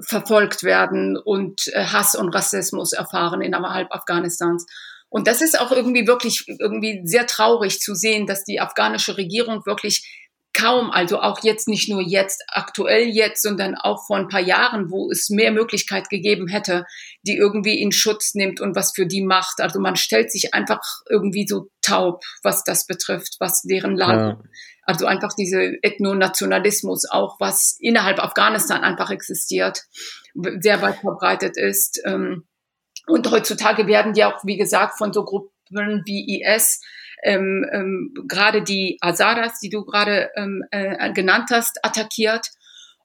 [0.00, 4.66] verfolgt werden und äh, Hass und Rassismus erfahren innerhalb Afghanistans.
[5.08, 9.64] Und das ist auch irgendwie wirklich irgendwie sehr traurig zu sehen, dass die afghanische Regierung
[9.64, 14.40] wirklich kaum, also auch jetzt nicht nur jetzt, aktuell jetzt, sondern auch vor ein paar
[14.40, 16.84] Jahren, wo es mehr Möglichkeit gegeben hätte,
[17.22, 19.60] die irgendwie in Schutz nimmt und was für die macht.
[19.60, 24.50] Also man stellt sich einfach irgendwie so taub, was das betrifft, was deren Land, ja.
[24.82, 29.84] also einfach diese Ethnonationalismus auch, was innerhalb Afghanistan einfach existiert,
[30.60, 32.00] sehr weit verbreitet ist.
[32.04, 32.46] Ähm,
[33.06, 36.80] und heutzutage werden die auch, wie gesagt, von so Gruppen wie IS
[37.22, 42.46] ähm, ähm, gerade die Azaras, die du gerade ähm, äh, genannt hast, attackiert.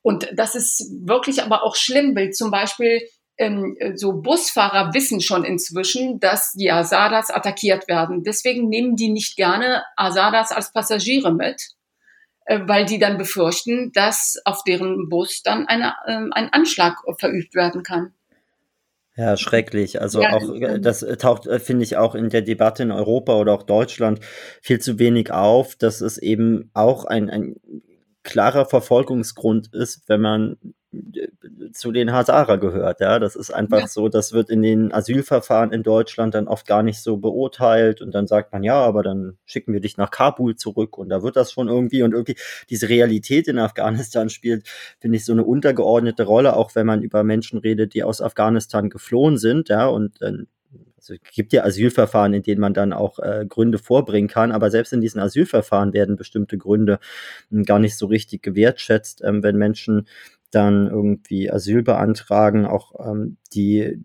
[0.01, 3.01] Und das ist wirklich aber auch schlimm, weil zum Beispiel
[3.37, 8.23] ähm, so Busfahrer wissen schon inzwischen, dass die Azaras attackiert werden.
[8.23, 11.61] Deswegen nehmen die nicht gerne Azaras als Passagiere mit,
[12.45, 17.55] äh, weil die dann befürchten, dass auf deren Bus dann eine, äh, ein Anschlag verübt
[17.55, 18.13] werden kann.
[19.15, 20.01] Ja, schrecklich.
[20.01, 22.91] Also ja, auch äh, das äh, taucht, äh, finde ich, auch in der Debatte in
[22.91, 24.19] Europa oder auch Deutschland
[24.61, 27.55] viel zu wenig auf, dass es eben auch ein, ein
[28.23, 30.57] klarer Verfolgungsgrund ist, wenn man
[31.71, 32.99] zu den Hazara gehört.
[32.99, 33.87] Ja, das ist einfach ja.
[33.87, 38.13] so, das wird in den Asylverfahren in Deutschland dann oft gar nicht so beurteilt und
[38.13, 41.35] dann sagt man, ja, aber dann schicken wir dich nach Kabul zurück und da wird
[41.35, 42.35] das schon irgendwie und irgendwie
[42.69, 44.67] diese Realität in Afghanistan spielt,
[44.99, 48.89] finde ich, so eine untergeordnete Rolle, auch wenn man über Menschen redet, die aus Afghanistan
[48.89, 50.47] geflohen sind, ja, und dann
[51.03, 54.71] also es gibt ja Asylverfahren, in denen man dann auch äh, Gründe vorbringen kann, aber
[54.71, 56.99] selbst in diesen Asylverfahren werden bestimmte Gründe
[57.49, 60.07] hm, gar nicht so richtig gewertschätzt, ähm, wenn Menschen
[60.53, 63.99] dann irgendwie Asyl beantragen, auch ähm, die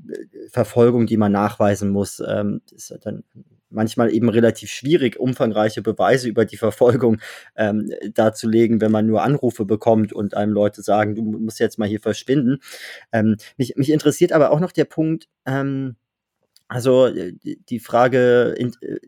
[0.50, 3.24] Verfolgung, die man nachweisen muss, ähm, ist dann
[3.70, 7.18] manchmal eben relativ schwierig, umfangreiche Beweise über die Verfolgung
[7.56, 11.88] ähm, darzulegen, wenn man nur Anrufe bekommt und einem Leute sagen, du musst jetzt mal
[11.88, 12.58] hier verschwinden.
[13.12, 15.96] Ähm, mich, mich interessiert aber auch noch der Punkt, ähm,
[16.68, 18.98] also äh, die Frage in, äh,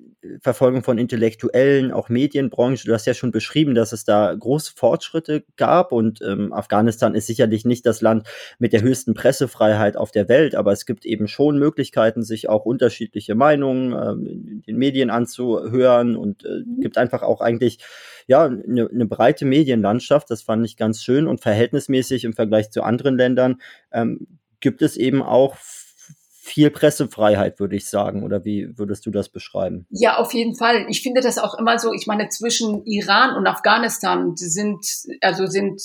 [0.40, 5.44] Verfolgung von Intellektuellen, auch Medienbranche, du hast ja schon beschrieben, dass es da große Fortschritte
[5.56, 8.26] gab und ähm, Afghanistan ist sicherlich nicht das Land
[8.58, 12.66] mit der höchsten Pressefreiheit auf der Welt, aber es gibt eben schon Möglichkeiten, sich auch
[12.66, 16.80] unterschiedliche Meinungen ähm, in den Medien anzuhören und äh, mhm.
[16.80, 17.78] gibt einfach auch eigentlich
[18.26, 22.82] ja eine, eine breite Medienlandschaft, das fand ich ganz schön und verhältnismäßig im Vergleich zu
[22.82, 23.60] anderen Ländern
[23.92, 24.26] ähm,
[24.60, 25.56] gibt es eben auch
[26.50, 28.24] viel Pressefreiheit, würde ich sagen.
[28.24, 29.86] Oder wie würdest du das beschreiben?
[29.90, 30.86] Ja, auf jeden Fall.
[30.88, 34.84] Ich finde das auch immer so, ich meine, zwischen Iran und Afghanistan sind,
[35.20, 35.80] also sind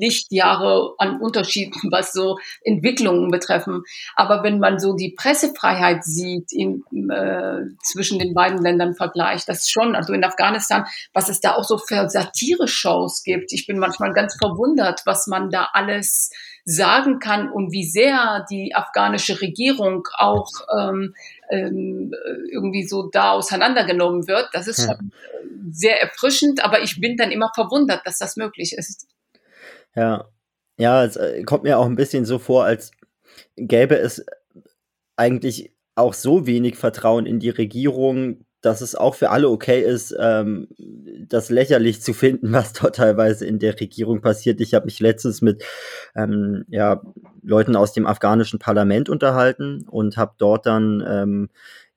[0.00, 3.82] Lichtjahre an Unterschieden, was so Entwicklungen betreffen.
[4.16, 9.68] Aber wenn man so die Pressefreiheit sieht in, äh, zwischen den beiden Ländern vergleicht, das
[9.68, 13.52] schon, also in Afghanistan, was es da auch so für Satire-Shows gibt.
[13.52, 16.30] Ich bin manchmal ganz verwundert, was man da alles
[16.70, 21.14] sagen kann und wie sehr die afghanische Regierung auch ähm,
[21.50, 22.14] ähm,
[22.52, 24.50] irgendwie so da auseinandergenommen wird.
[24.52, 25.12] Das ist schon
[25.70, 29.06] sehr erfrischend, aber ich bin dann immer verwundert, dass das möglich ist.
[29.94, 30.28] Ja,
[30.78, 32.90] ja, es äh, kommt mir auch ein bisschen so vor, als
[33.56, 34.26] gäbe es
[35.16, 40.14] eigentlich auch so wenig Vertrauen in die Regierung, dass es auch für alle okay ist,
[40.18, 40.68] ähm,
[41.26, 44.60] das lächerlich zu finden, was dort teilweise in der Regierung passiert.
[44.60, 45.64] Ich habe mich letztens mit
[46.16, 47.02] ähm, ja,
[47.42, 51.48] Leuten aus dem afghanischen Parlament unterhalten und habe dort dann ähm,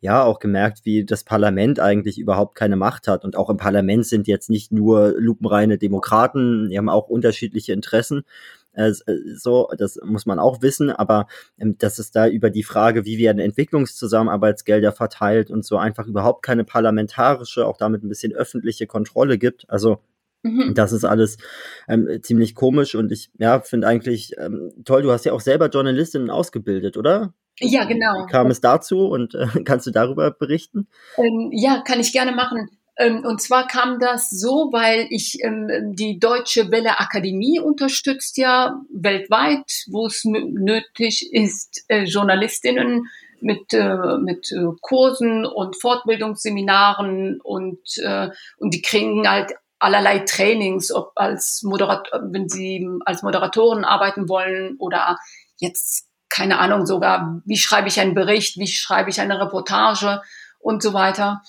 [0.02, 3.24] ja auch gemerkt, wie das Parlament eigentlich überhaupt keine Macht hat.
[3.24, 8.24] Und auch im Parlament sind jetzt nicht nur lupenreine Demokraten, die haben auch unterschiedliche Interessen.
[8.74, 11.28] Äh, äh, so, das muss man auch wissen, aber
[11.60, 16.44] ähm, dass es da über die Frage, wie werden Entwicklungszusammenarbeitsgelder verteilt und so einfach überhaupt
[16.44, 19.70] keine parlamentarische, auch damit ein bisschen öffentliche Kontrolle gibt.
[19.70, 20.00] Also
[20.44, 20.74] mhm.
[20.74, 21.38] Das ist alles
[21.88, 25.68] ähm, ziemlich komisch und ich ja, finde eigentlich ähm, toll, du hast ja auch selber
[25.70, 27.34] Journalistinnen ausgebildet, oder?
[27.60, 28.26] Ja, genau.
[28.28, 30.88] Kam es dazu und äh, kannst du darüber berichten?
[31.18, 32.70] Ähm, ja, kann ich gerne machen.
[33.02, 38.80] Ähm, und zwar kam das so, weil ich ähm, die Deutsche Welle Akademie unterstützt ja
[38.92, 43.08] weltweit, wo es nötig ist, äh, Journalistinnen
[43.40, 47.80] mit, äh, mit äh, Kursen und Fortbildungsseminaren und,
[48.58, 54.76] und die kriegen halt allerlei Trainings, ob als Moderator, wenn sie als Moderatoren arbeiten wollen
[54.78, 55.18] oder
[55.58, 60.22] jetzt keine Ahnung sogar, wie schreibe ich einen Bericht, wie schreibe ich eine Reportage
[60.60, 61.42] und so weiter.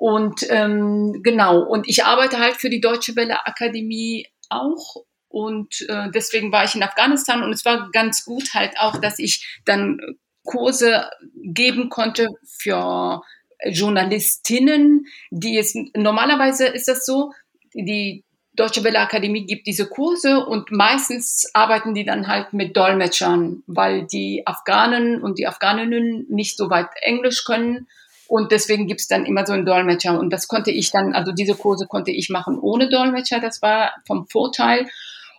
[0.00, 4.96] Und ähm, genau, und ich arbeite halt für die Deutsche Welle Akademie auch.
[5.28, 7.42] Und äh, deswegen war ich in Afghanistan.
[7.42, 10.00] Und es war ganz gut halt auch, dass ich dann
[10.42, 13.20] Kurse geben konnte für
[13.62, 17.32] Journalistinnen, die es normalerweise ist das so,
[17.74, 23.62] die Deutsche Welle Akademie gibt diese Kurse und meistens arbeiten die dann halt mit Dolmetschern,
[23.66, 27.86] weil die Afghanen und die Afghaninnen nicht so weit Englisch können
[28.30, 30.16] und deswegen gibt's dann immer so einen Dolmetscher.
[30.16, 33.40] Und das konnte ich dann, also diese Kurse konnte ich machen ohne Dolmetscher.
[33.40, 34.88] Das war vom Vorteil.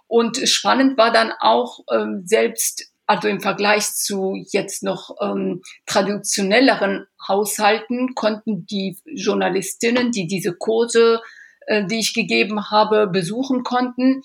[0.08, 7.06] Und spannend war dann auch ähm, selbst, also im Vergleich zu jetzt noch ähm, traditionelleren
[7.26, 11.22] Haushalten, konnten die Journalistinnen, die diese Kurse
[11.68, 14.22] äh, die ich gegeben habe, besuchen konnten,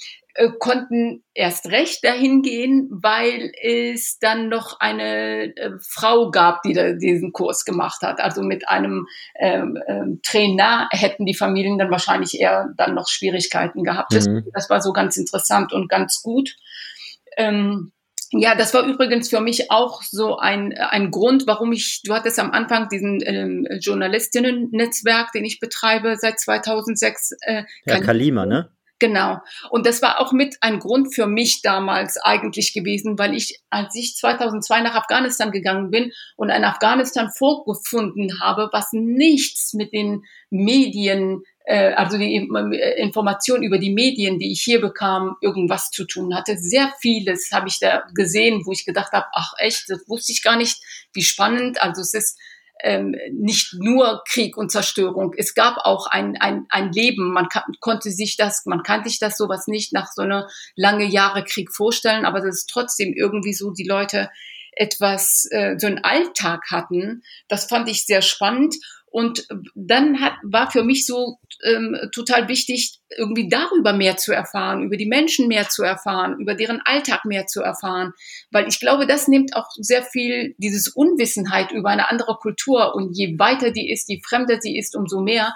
[0.59, 6.93] konnten erst recht dahin gehen, weil es dann noch eine äh, Frau gab, die da
[6.93, 8.21] diesen Kurs gemacht hat.
[8.21, 9.07] Also mit einem
[9.39, 14.13] ähm, ähm, Trainer hätten die Familien dann wahrscheinlich eher dann noch Schwierigkeiten gehabt.
[14.13, 14.17] Mhm.
[14.17, 16.57] Das, das, war so ganz interessant und ganz gut.
[17.37, 17.93] Ähm,
[18.33, 22.39] ja, das war übrigens für mich auch so ein, ein Grund, warum ich, du hattest
[22.39, 27.37] am Anfang diesen ähm, Journalistinnen-Netzwerk, den ich betreibe seit 2006.
[27.43, 28.76] Äh, ja, Kalima, ne?
[28.99, 29.39] Genau.
[29.71, 33.95] Und das war auch mit ein Grund für mich damals eigentlich gewesen, weil ich, als
[33.95, 40.23] ich 2002 nach Afghanistan gegangen bin und ein Afghanistan vorgefunden habe, was nichts mit den
[40.49, 46.07] Medien äh, also die äh, Information über die Medien, die ich hier bekam, irgendwas zu
[46.07, 46.57] tun hatte.
[46.57, 50.43] Sehr vieles habe ich da gesehen, wo ich gedacht habe, ach echt, das wusste ich
[50.43, 50.81] gar nicht,
[51.13, 51.83] wie spannend.
[51.83, 52.39] Also es ist
[52.83, 55.35] ähm, nicht nur Krieg und Zerstörung.
[55.37, 57.33] Es gab auch ein, ein, ein Leben.
[57.33, 61.05] Man kann, konnte sich das, man kannte sich das sowas nicht nach so einer lange
[61.05, 64.31] Jahre Krieg vorstellen, aber das ist trotzdem irgendwie so, die Leute
[64.73, 67.23] etwas, äh, so einen Alltag hatten.
[67.49, 68.75] Das fand ich sehr spannend.
[69.17, 74.83] Und dann hat, war für mich so ähm, total wichtig, irgendwie darüber mehr zu erfahren,
[74.83, 78.13] über die Menschen mehr zu erfahren, über deren Alltag mehr zu erfahren.
[78.51, 82.95] Weil ich glaube, das nimmt auch sehr viel dieses Unwissenheit über eine andere Kultur.
[82.95, 85.55] Und je weiter die ist, je fremder sie ist, umso mehr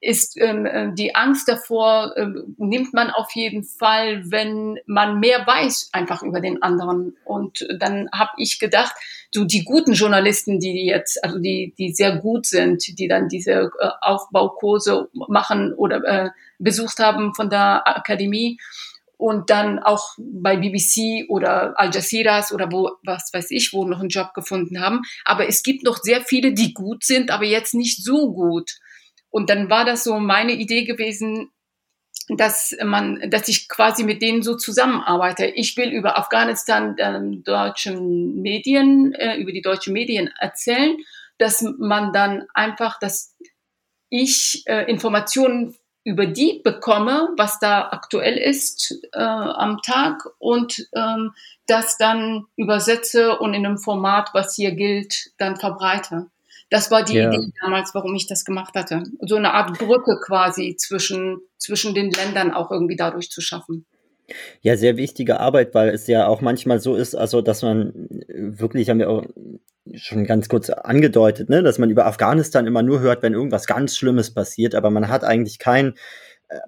[0.00, 5.46] ist ähm, äh, die Angst davor, äh, nimmt man auf jeden Fall, wenn man mehr
[5.46, 7.14] weiß einfach über den anderen.
[7.26, 8.94] Und dann habe ich gedacht,
[9.36, 13.70] du die guten Journalisten, die jetzt, also die, die sehr gut sind, die dann diese
[13.78, 18.58] äh, Aufbaukurse machen oder äh, besucht haben von der Akademie
[19.18, 24.00] und dann auch bei BBC oder Al Jazeera oder wo, was weiß ich, wo noch
[24.00, 25.02] einen Job gefunden haben.
[25.24, 28.78] Aber es gibt noch sehr viele, die gut sind, aber jetzt nicht so gut.
[29.30, 31.50] Und dann war das so meine Idee gewesen,
[32.28, 35.46] dass man, dass ich quasi mit denen so zusammenarbeite.
[35.46, 40.96] Ich will über Afghanistan äh, deutschen Medien, äh, über die deutschen Medien erzählen,
[41.38, 43.36] dass man dann einfach, dass
[44.08, 51.32] ich äh, Informationen über die bekomme, was da aktuell ist äh, am Tag und ähm,
[51.66, 56.30] das dann übersetze und in einem Format, was hier gilt, dann verbreite.
[56.70, 57.32] Das war die ja.
[57.32, 59.02] Idee damals, warum ich das gemacht hatte.
[59.20, 63.86] So eine Art Brücke quasi zwischen, zwischen den Ländern auch irgendwie dadurch zu schaffen.
[64.60, 68.90] Ja, sehr wichtige Arbeit, weil es ja auch manchmal so ist, also dass man wirklich,
[68.90, 69.24] haben wir auch
[69.94, 73.96] schon ganz kurz angedeutet, ne, dass man über Afghanistan immer nur hört, wenn irgendwas ganz
[73.96, 75.94] Schlimmes passiert, aber man hat eigentlich keinen
[76.48, 76.58] äh,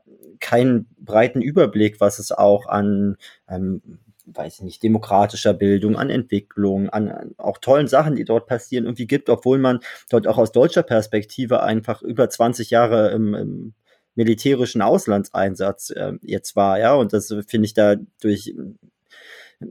[0.40, 3.16] keinen breiten Überblick, was es auch an
[3.48, 3.82] ähm,
[4.34, 8.84] weiß ich nicht, demokratischer Bildung, an Entwicklung, an, an, auch tollen Sachen, die dort passieren,
[8.84, 13.74] irgendwie gibt, obwohl man dort auch aus deutscher Perspektive einfach über 20 Jahre im, im
[14.14, 18.54] militärischen Auslandseinsatz äh, jetzt war, ja, und das finde ich dadurch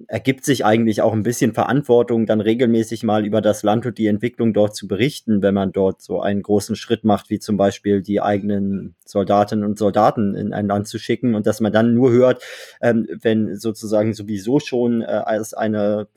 [0.08, 4.08] ergibt sich eigentlich auch ein bisschen Verantwortung, dann regelmäßig mal über das Land und die
[4.08, 8.02] Entwicklung dort zu berichten, wenn man dort so einen großen Schritt macht, wie zum Beispiel
[8.02, 12.12] die eigenen Soldatinnen und Soldaten in ein Land zu schicken und dass man dann nur
[12.12, 12.44] hört,
[12.82, 16.08] ähm, wenn sozusagen sowieso schon äh, als eine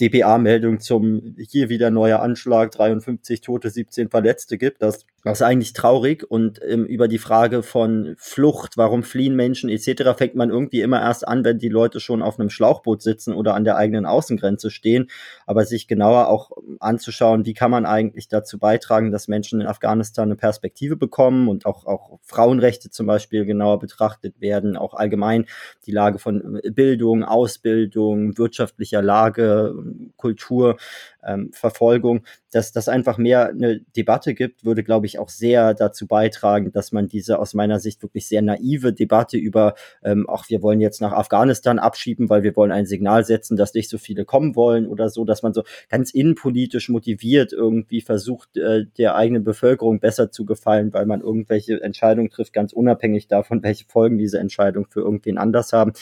[0.00, 4.82] DPA-Meldung zum hier wieder neuer Anschlag, 53 Tote, 17 Verletzte gibt.
[4.82, 6.24] Das, das ist eigentlich traurig.
[6.28, 11.00] Und ähm, über die Frage von Flucht, warum fliehen Menschen etc., fängt man irgendwie immer
[11.00, 14.70] erst an, wenn die Leute schon auf einem Schlauchboot sitzen oder an der eigenen Außengrenze
[14.70, 15.08] stehen.
[15.46, 20.28] Aber sich genauer auch anzuschauen, wie kann man eigentlich dazu beitragen, dass Menschen in Afghanistan
[20.28, 25.46] eine Perspektive bekommen und auch, auch Frauenrechte zum Beispiel genauer betrachtet werden, auch allgemein
[25.86, 29.74] die Lage von Bildung, Ausbildung, wirtschaftlicher Lage,
[30.16, 30.76] Kultur,
[31.26, 32.22] ähm, Verfolgung,
[32.52, 36.92] dass das einfach mehr eine Debatte gibt, würde, glaube ich, auch sehr dazu beitragen, dass
[36.92, 41.00] man diese aus meiner Sicht wirklich sehr naive Debatte über, ähm, ach, wir wollen jetzt
[41.00, 44.86] nach Afghanistan abschieben, weil wir wollen ein Signal setzen, dass nicht so viele kommen wollen
[44.86, 50.30] oder so, dass man so ganz innenpolitisch motiviert irgendwie versucht, äh, der eigenen Bevölkerung besser
[50.30, 55.00] zu gefallen, weil man irgendwelche Entscheidungen trifft, ganz unabhängig davon, welche Folgen diese Entscheidung für
[55.00, 55.92] irgendwen anders haben.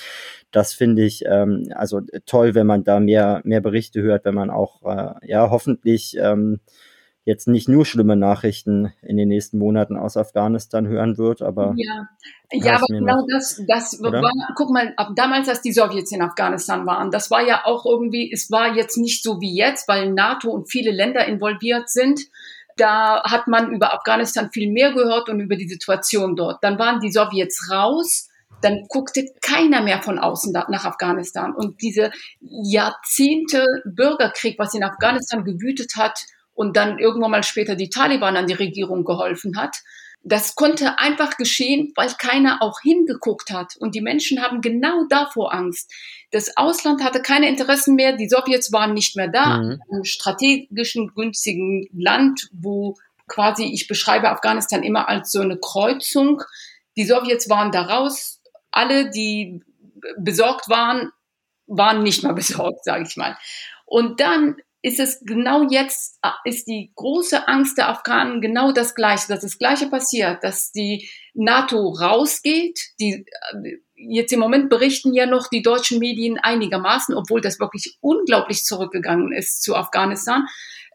[0.51, 4.51] Das finde ich ähm, also toll, wenn man da mehr, mehr Berichte hört, wenn man
[4.51, 6.61] auch äh, ja hoffentlich ähm,
[7.25, 12.07] jetzt nicht nur schlimme Nachrichten in den nächsten Monaten aus Afghanistan hören wird, aber ja,
[12.53, 17.11] ja aber genau das, das war, guck mal, damals, als die Sowjets in Afghanistan waren,
[17.11, 20.71] das war ja auch irgendwie, es war jetzt nicht so wie jetzt, weil NATO und
[20.71, 22.21] viele Länder involviert sind.
[22.77, 26.63] Da hat man über Afghanistan viel mehr gehört und über die Situation dort.
[26.63, 28.29] Dann waren die Sowjets raus
[28.61, 31.55] dann guckte keiner mehr von außen nach Afghanistan.
[31.55, 36.21] Und diese Jahrzehnte Bürgerkrieg, was in Afghanistan gewütet hat
[36.55, 39.77] und dann irgendwann mal später die Taliban an die Regierung geholfen hat,
[40.27, 43.77] das konnte einfach geschehen, weil keiner auch hingeguckt hat.
[43.79, 45.93] Und die Menschen haben genau davor Angst.
[46.31, 48.17] Das Ausland hatte keine Interessen mehr.
[48.17, 49.59] Die Sowjets waren nicht mehr da.
[49.59, 49.81] Mhm.
[49.91, 52.95] Einem strategischen, günstigen Land, wo
[53.29, 56.43] quasi, ich beschreibe Afghanistan immer als so eine Kreuzung.
[56.97, 58.41] Die Sowjets waren da raus
[58.77, 59.63] alle, die
[60.19, 61.11] besorgt waren,
[61.67, 63.37] waren nicht mehr besorgt, sage ich mal.
[63.87, 69.29] Und dann ist es genau jetzt, ist die große Angst der Afghanen genau das Gleiche,
[69.29, 72.79] dass das Gleiche passiert, dass die NATO rausgeht.
[73.01, 73.25] Die,
[73.95, 79.33] jetzt im Moment berichten ja noch die deutschen Medien einigermaßen, obwohl das wirklich unglaublich zurückgegangen
[79.33, 80.47] ist zu Afghanistan,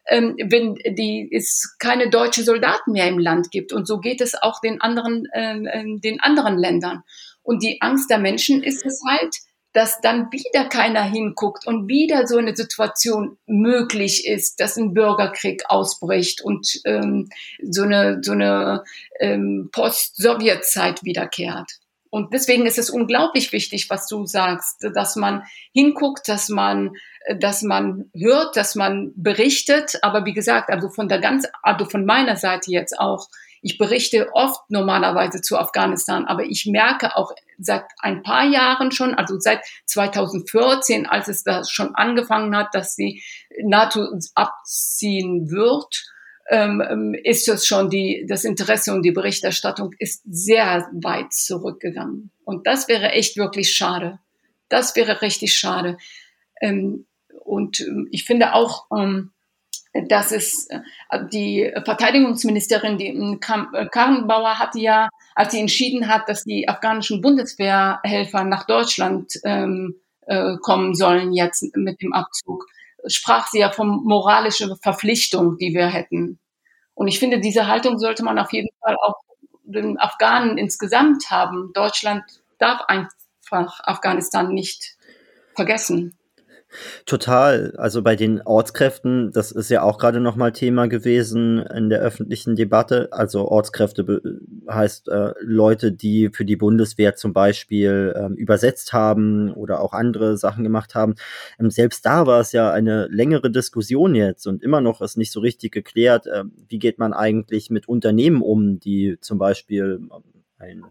[0.07, 3.73] ähm, wenn die, es keine deutsche Soldaten mehr im Land gibt.
[3.73, 7.03] Und so geht es auch den anderen, äh, den anderen Ländern.
[7.49, 9.35] Und die Angst der Menschen ist es halt,
[9.73, 15.63] dass dann wieder keiner hinguckt und wieder so eine Situation möglich ist, dass ein Bürgerkrieg
[15.67, 17.27] ausbricht und ähm,
[17.67, 18.83] so eine, so eine
[19.19, 21.71] ähm, Post-Sowjet-Zeit wiederkehrt.
[22.11, 25.41] Und deswegen ist es unglaublich wichtig, was du sagst, dass man
[25.73, 26.91] hinguckt, dass man,
[27.39, 29.97] dass man hört, dass man berichtet.
[30.03, 33.27] Aber wie gesagt, also von der ganz, also von meiner Seite jetzt auch,
[33.62, 39.14] ich berichte oft normalerweise zu Afghanistan, aber ich merke auch seit ein paar Jahren schon,
[39.16, 43.24] also seit 2014, als es da schon angefangen hat, dass die
[43.64, 46.05] NATO abziehen wird,
[46.49, 52.32] ähm, ähm, ist es schon die, das Interesse und die Berichterstattung ist sehr weit zurückgegangen.
[52.43, 54.20] Und das wäre echt wirklich schade.
[54.68, 55.97] Das wäre richtig schade.
[56.60, 57.05] Ähm,
[57.43, 58.86] und ich finde auch,
[59.93, 60.79] dass es äh,
[61.31, 68.43] die Verteidigungsministerin, die äh, Karrenbauer hatte ja, als sie entschieden hat, dass die afghanischen Bundeswehrhelfer
[68.43, 69.95] nach Deutschland ähm,
[70.27, 72.67] äh, kommen sollen jetzt mit dem Abzug,
[73.07, 76.39] sprach sie ja von moralischer Verpflichtung, die wir hätten.
[76.93, 79.15] Und ich finde, diese Haltung sollte man auf jeden Fall auch
[79.63, 81.71] den Afghanen insgesamt haben.
[81.73, 82.23] Deutschland
[82.57, 84.97] darf einfach Afghanistan nicht
[85.55, 86.18] vergessen.
[87.05, 87.74] Total.
[87.78, 92.55] Also bei den Ortskräften, das ist ja auch gerade nochmal Thema gewesen in der öffentlichen
[92.55, 93.09] Debatte.
[93.11, 94.22] Also Ortskräfte
[94.70, 100.38] heißt äh, Leute, die für die Bundeswehr zum Beispiel ähm, übersetzt haben oder auch andere
[100.38, 101.15] Sachen gemacht haben.
[101.59, 105.32] Ähm, selbst da war es ja eine längere Diskussion jetzt und immer noch ist nicht
[105.32, 110.11] so richtig geklärt, äh, wie geht man eigentlich mit Unternehmen um, die zum Beispiel ähm,
[110.59, 110.86] ein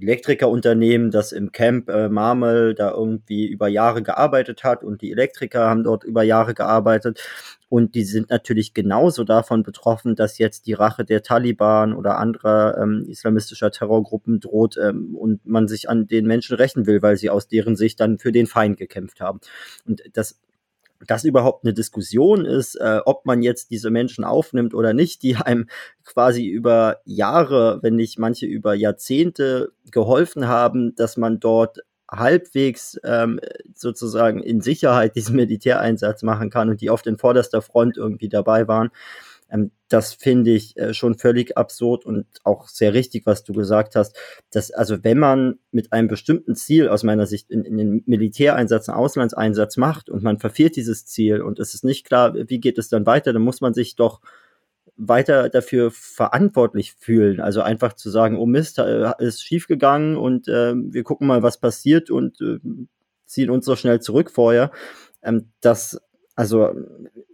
[0.00, 5.68] Elektrikerunternehmen, das im Camp äh, Marmel da irgendwie über Jahre gearbeitet hat und die Elektriker
[5.68, 7.20] haben dort über Jahre gearbeitet
[7.68, 12.78] und die sind natürlich genauso davon betroffen, dass jetzt die Rache der Taliban oder anderer
[12.80, 17.28] ähm, islamistischer Terrorgruppen droht ähm, und man sich an den Menschen rächen will, weil sie
[17.28, 19.40] aus deren Sicht dann für den Feind gekämpft haben.
[19.86, 20.38] Und das
[21.06, 25.36] das überhaupt eine Diskussion ist, äh, ob man jetzt diese Menschen aufnimmt oder nicht, die
[25.36, 25.68] einem
[26.04, 31.80] quasi über Jahre, wenn nicht manche über Jahrzehnte geholfen haben, dass man dort
[32.10, 33.38] halbwegs ähm,
[33.74, 38.66] sozusagen in Sicherheit diesen Militäreinsatz machen kann und die auf den vorderster Front irgendwie dabei
[38.66, 38.90] waren.
[39.50, 43.96] Ähm, das finde ich äh, schon völlig absurd und auch sehr richtig, was du gesagt
[43.96, 44.16] hast.
[44.50, 48.88] Dass, also wenn man mit einem bestimmten Ziel aus meiner Sicht in, in den Militäreinsatz,
[48.88, 52.78] einen Auslandseinsatz macht und man verfehlt dieses Ziel und es ist nicht klar, wie geht
[52.78, 54.20] es dann weiter, dann muss man sich doch
[54.98, 57.40] weiter dafür verantwortlich fühlen.
[57.40, 58.78] Also einfach zu sagen, oh Mist,
[59.18, 62.58] ist schiefgegangen und äh, wir gucken mal, was passiert und äh,
[63.24, 64.72] ziehen uns so schnell zurück vorher.
[65.22, 66.00] Ähm, das,
[66.38, 66.72] also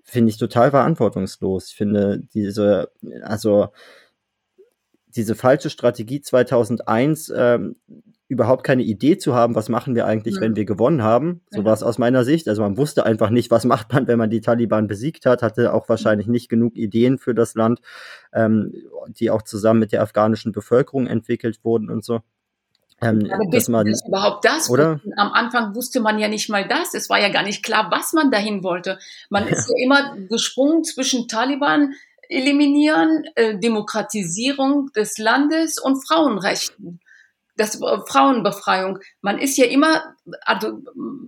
[0.03, 1.69] finde ich total verantwortungslos.
[1.69, 2.91] Ich finde diese,
[3.21, 3.69] also
[5.09, 7.77] diese falsche Strategie 2001, ähm,
[8.29, 10.41] überhaupt keine Idee zu haben, was machen wir eigentlich, mhm.
[10.41, 11.43] wenn wir gewonnen haben.
[11.51, 11.65] So ja.
[11.67, 12.49] war es aus meiner Sicht.
[12.49, 15.75] Also man wusste einfach nicht, was macht man, wenn man die Taliban besiegt hat, hatte
[15.75, 17.81] auch wahrscheinlich nicht genug Ideen für das Land,
[18.33, 18.73] ähm,
[19.09, 22.21] die auch zusammen mit der afghanischen Bevölkerung entwickelt wurden und so.
[23.05, 24.71] Ähm, Aber dass man, das überhaupt das?
[24.71, 25.01] Oder?
[25.17, 26.95] Am Anfang wusste man ja nicht mal das.
[26.95, 28.99] Es war ja gar nicht klar, was man dahin wollte.
[29.31, 31.95] Man ist ja immer gesprungen zwischen Taliban
[32.29, 37.01] eliminieren, äh, Demokratisierung des Landes und Frauenrechten.
[37.57, 38.99] Das äh, Frauenbefreiung.
[39.21, 40.81] Man ist ja immer, also,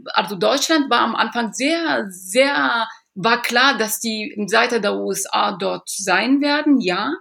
[0.06, 5.88] also Deutschland war am Anfang sehr, sehr, war klar, dass die Seite der USA dort
[5.88, 7.12] sein werden, ja.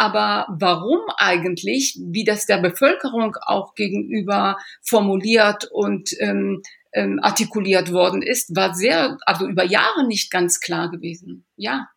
[0.00, 6.62] Aber warum eigentlich, wie das der Bevölkerung auch gegenüber formuliert und ähm,
[6.94, 11.44] ähm, artikuliert worden ist, war sehr, also über Jahre nicht ganz klar gewesen.
[11.56, 11.88] Ja.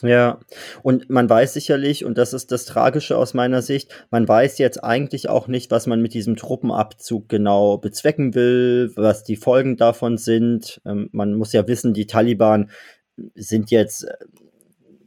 [0.00, 0.40] Ja,
[0.82, 4.82] und man weiß sicherlich, und das ist das Tragische aus meiner Sicht, man weiß jetzt
[4.82, 10.16] eigentlich auch nicht, was man mit diesem Truppenabzug genau bezwecken will, was die Folgen davon
[10.16, 10.80] sind.
[10.86, 12.70] Ähm, man muss ja wissen, die Taliban
[13.34, 14.06] sind jetzt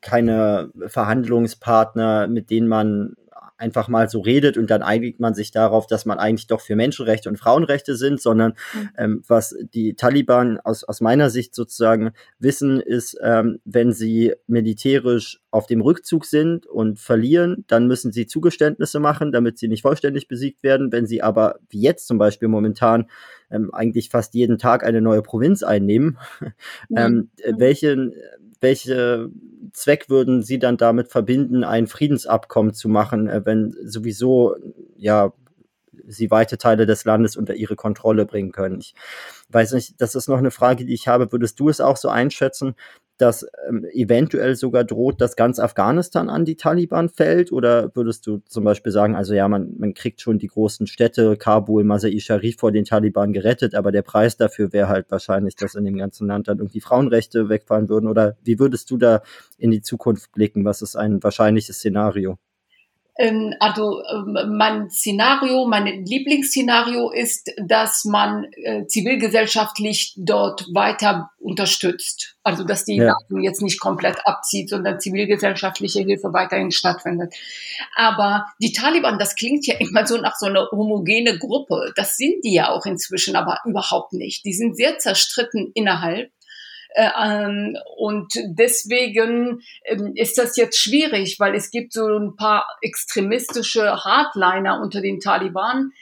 [0.02, 3.16] keine Verhandlungspartner, mit denen man
[3.60, 6.76] einfach mal so redet und dann einigt man sich darauf, dass man eigentlich doch für
[6.76, 8.90] Menschenrechte und Frauenrechte sind, sondern mhm.
[8.98, 15.42] ähm, was die Taliban aus, aus meiner Sicht sozusagen wissen, ist, ähm, wenn sie militärisch
[15.52, 20.28] auf dem Rückzug sind und verlieren, dann müssen sie Zugeständnisse machen, damit sie nicht vollständig
[20.28, 20.92] besiegt werden.
[20.92, 23.10] Wenn sie aber, wie jetzt zum Beispiel momentan,
[23.52, 26.18] ähm, eigentlich fast jeden Tag eine neue Provinz einnehmen,
[26.96, 28.14] ähm, welchen
[28.62, 29.30] welche
[29.74, 34.56] Zweck würden Sie dann damit verbinden, ein Friedensabkommen zu machen, äh, wenn sowieso
[34.98, 35.34] ja
[36.08, 38.80] sie weite Teile des Landes unter ihre Kontrolle bringen können?
[38.80, 38.96] Ich
[39.50, 41.32] weiß nicht, das ist noch eine Frage, die ich habe.
[41.32, 42.76] Würdest du es auch so einschätzen,
[43.22, 47.52] dass ähm, eventuell sogar droht, dass ganz Afghanistan an die Taliban fällt?
[47.52, 51.36] Oder würdest du zum Beispiel sagen, also ja, man, man kriegt schon die großen Städte,
[51.38, 55.76] Kabul, Masai Sharif vor den Taliban gerettet, aber der Preis dafür wäre halt wahrscheinlich, dass
[55.76, 58.08] in dem ganzen Land dann irgendwie Frauenrechte wegfallen würden?
[58.08, 59.22] Oder wie würdest du da
[59.58, 60.66] in die Zukunft blicken?
[60.66, 62.38] Was ist ein wahrscheinliches Szenario?
[63.18, 72.38] Ähm, also ähm, mein Szenario, mein Lieblingsszenario ist, dass man äh, zivilgesellschaftlich dort weiter unterstützt.
[72.44, 73.08] Also dass die ja.
[73.08, 77.34] NATO jetzt nicht komplett abzieht, sondern zivilgesellschaftliche Hilfe weiterhin stattfindet.
[77.96, 81.92] Aber die Taliban, das klingt ja immer so nach so einer homogene Gruppe.
[81.96, 84.46] Das sind die ja auch inzwischen, aber überhaupt nicht.
[84.46, 86.32] Die sind sehr zerstritten innerhalb.
[86.90, 92.66] Äh, ähm, und deswegen ähm, ist das jetzt schwierig, weil es gibt so ein paar
[92.82, 95.94] extremistische Hardliner unter den Taliban,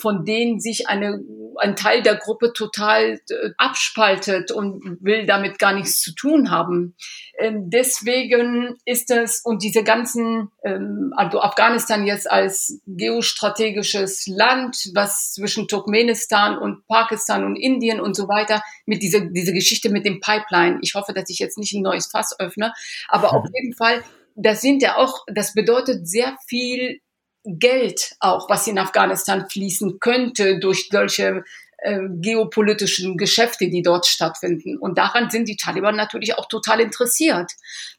[0.00, 1.20] von denen sich eine,
[1.56, 6.94] ein Teil der Gruppe total äh, abspaltet und will damit gar nichts zu tun haben.
[7.38, 15.32] Ähm, deswegen ist es, und diese ganzen, ähm, also Afghanistan jetzt als geostrategisches Land, was
[15.32, 20.20] zwischen Turkmenistan und Pakistan und Indien und so weiter, mit dieser, diese Geschichte mit dem
[20.20, 20.78] Pipeline.
[20.82, 22.74] Ich hoffe, dass ich jetzt nicht ein neues Fass öffne,
[23.08, 24.02] aber auf jeden Fall,
[24.34, 27.00] das sind ja auch, das bedeutet sehr viel
[27.44, 31.44] Geld auch, was in Afghanistan fließen könnte durch solche
[31.78, 34.78] äh, geopolitischen Geschäfte, die dort stattfinden.
[34.78, 37.52] Und daran sind die Taliban natürlich auch total interessiert.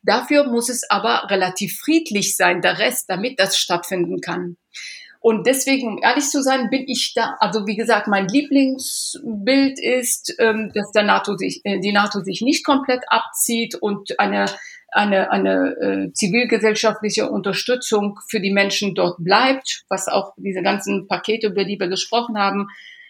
[0.03, 4.55] Dafür muss es aber relativ friedlich sein, der Rest, damit das stattfinden kann.
[5.19, 10.35] Und deswegen, um ehrlich zu sein, bin ich da, also wie gesagt, mein Lieblingsbild ist,
[10.37, 14.45] ähm, dass der NATO sich, äh, die NATO sich nicht komplett abzieht und eine
[14.93, 21.47] eine, eine äh, zivilgesellschaftliche Unterstützung für die Menschen dort bleibt, was auch diese ganzen Pakete,
[21.47, 22.67] über die wir gesprochen haben,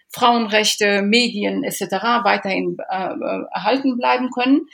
[0.10, 1.82] Frauenrechte, Medien etc.
[2.24, 3.10] weiterhin äh,
[3.52, 4.68] erhalten bleiben können.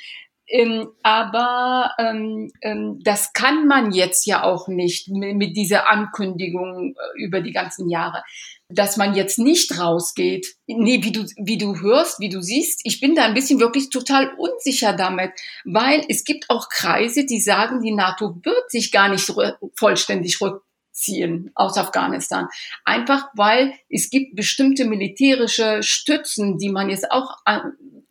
[0.52, 6.96] Ähm, aber ähm, ähm, das kann man jetzt ja auch nicht mit, mit dieser Ankündigung
[6.96, 8.24] äh, über die ganzen Jahre
[8.70, 10.56] dass man jetzt nicht rausgeht.
[10.68, 13.90] Nee, wie du, wie du hörst, wie du siehst, ich bin da ein bisschen wirklich
[13.90, 15.32] total unsicher damit,
[15.66, 19.32] weil es gibt auch Kreise, die sagen, die NATO wird sich gar nicht
[19.76, 22.48] vollständig rückziehen aus Afghanistan.
[22.86, 27.38] Einfach weil es gibt bestimmte militärische Stützen, die man jetzt auch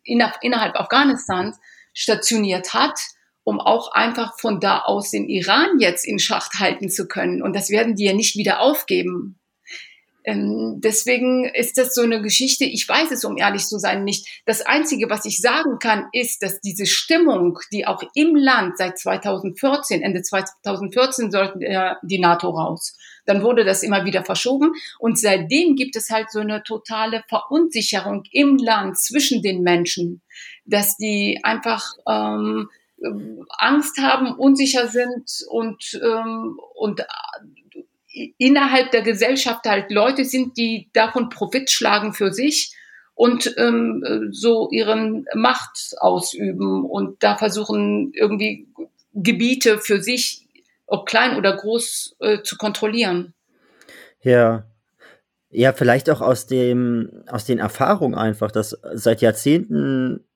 [0.03, 1.57] innerhalb Afghanistans
[1.95, 2.99] stationiert hat
[3.49, 7.41] um auch einfach von da aus den Iran jetzt in Schacht halten zu können.
[7.41, 9.38] Und das werden die ja nicht wieder aufgeben.
[10.25, 14.43] Ähm, deswegen ist das so eine Geschichte, ich weiß es, um ehrlich zu sein, nicht.
[14.47, 18.99] Das Einzige, was ich sagen kann, ist, dass diese Stimmung, die auch im Land seit
[18.99, 22.97] 2014, Ende 2014 sollten äh, die NATO raus.
[23.27, 28.23] Dann wurde das immer wieder verschoben und seitdem gibt es halt so eine totale Verunsicherung
[28.33, 30.23] im Land zwischen den Menschen,
[30.65, 32.69] dass die einfach ähm,
[33.59, 37.05] Angst haben, unsicher sind und, ähm, und
[38.39, 42.75] innerhalb der Gesellschaft halt Leute sind, die davon Profit schlagen für sich
[43.15, 48.69] und ähm, so ihren Macht ausüben und da versuchen irgendwie
[49.13, 50.47] Gebiete für sich,
[50.87, 53.35] ob klein oder groß, äh, zu kontrollieren.
[54.23, 54.65] Ja.
[55.51, 60.28] Ja, vielleicht auch aus dem, aus den Erfahrungen einfach, dass seit Jahrzehnten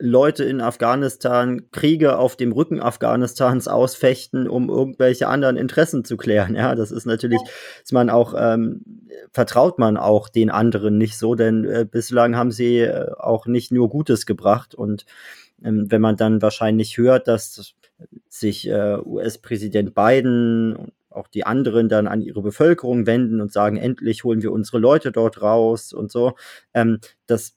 [0.00, 6.54] Leute in Afghanistan Kriege auf dem Rücken Afghanistans ausfechten, um irgendwelche anderen Interessen zu klären.
[6.60, 7.40] Ja, das ist natürlich,
[7.82, 8.82] ist man auch, ähm,
[9.32, 13.72] vertraut man auch den anderen nicht so, denn äh, bislang haben sie äh, auch nicht
[13.72, 14.74] nur Gutes gebracht.
[14.74, 15.06] Und
[15.64, 17.74] ähm, wenn man dann wahrscheinlich hört, dass
[18.28, 23.76] sich äh, US-Präsident Biden und auch die anderen dann an ihre Bevölkerung wenden und sagen,
[23.76, 26.34] endlich holen wir unsere Leute dort raus und so,
[26.72, 27.56] ähm, das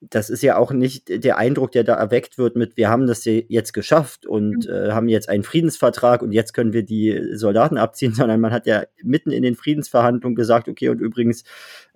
[0.00, 3.24] das ist ja auch nicht der Eindruck, der da erweckt wird mit, wir haben das
[3.26, 4.72] jetzt geschafft und mhm.
[4.72, 8.66] äh, haben jetzt einen Friedensvertrag und jetzt können wir die Soldaten abziehen, sondern man hat
[8.66, 11.44] ja mitten in den Friedensverhandlungen gesagt, okay, und übrigens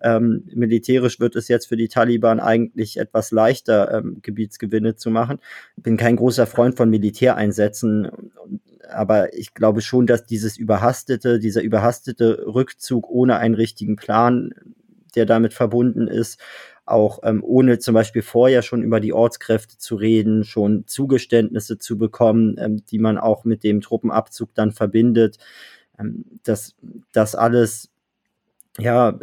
[0.02, 5.38] ähm, militärisch wird es jetzt für die Taliban eigentlich etwas leichter, ähm, Gebietsgewinne zu machen.
[5.76, 8.10] Ich bin kein großer Freund von Militäreinsätzen,
[8.90, 14.52] aber ich glaube schon, dass dieses überhastete, dieser überhastete Rückzug ohne einen richtigen Plan,
[15.16, 16.38] der damit verbunden ist,
[16.86, 21.98] auch ähm, ohne zum Beispiel vorher schon über die Ortskräfte zu reden, schon Zugeständnisse zu
[21.98, 25.38] bekommen, ähm, die man auch mit dem Truppenabzug dann verbindet.
[25.98, 26.74] Ähm, dass
[27.12, 27.90] das alles
[28.78, 29.16] ja,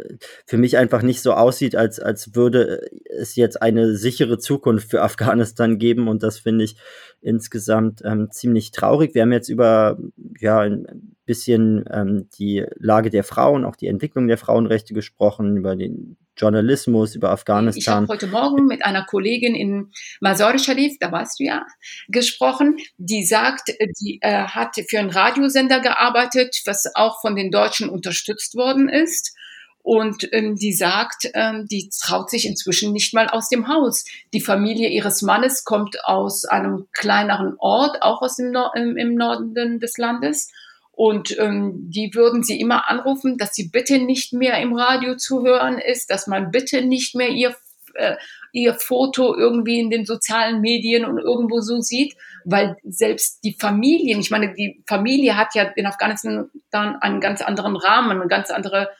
[0.46, 5.02] für mich einfach nicht so aussieht, als, als würde es jetzt eine sichere Zukunft für
[5.02, 6.08] Afghanistan geben.
[6.08, 6.76] Und das finde ich
[7.20, 9.14] insgesamt ähm, ziemlich traurig.
[9.14, 9.98] Wir haben jetzt über
[10.38, 15.76] ja, ein bisschen ähm, die Lage der Frauen, auch die Entwicklung der Frauenrechte gesprochen, über
[15.76, 18.04] den Journalismus, über Afghanistan.
[18.04, 21.66] Ich habe heute Morgen mit einer Kollegin in Mazar Sharif, da warst du ja,
[22.08, 23.68] gesprochen, die sagt,
[24.00, 29.36] die äh, hat für einen Radiosender gearbeitet, was auch von den Deutschen unterstützt worden ist.
[29.84, 34.04] Und ähm, die sagt, ähm, die traut sich inzwischen nicht mal aus dem Haus.
[34.32, 39.16] Die Familie ihres Mannes kommt aus einem kleineren Ort, auch aus dem Nor im, im
[39.16, 40.52] Norden des Landes.
[40.92, 45.42] Und ähm, die würden sie immer anrufen, dass sie bitte nicht mehr im Radio zu
[45.42, 47.56] hören ist, dass man bitte nicht mehr ihr,
[47.94, 48.16] äh,
[48.52, 52.14] ihr Foto irgendwie in den sozialen Medien und irgendwo so sieht,
[52.44, 57.40] weil selbst die Familien, ich meine, die Familie hat ja in Afghanistan dann einen ganz
[57.40, 58.90] anderen Rahmen, eine ganz andere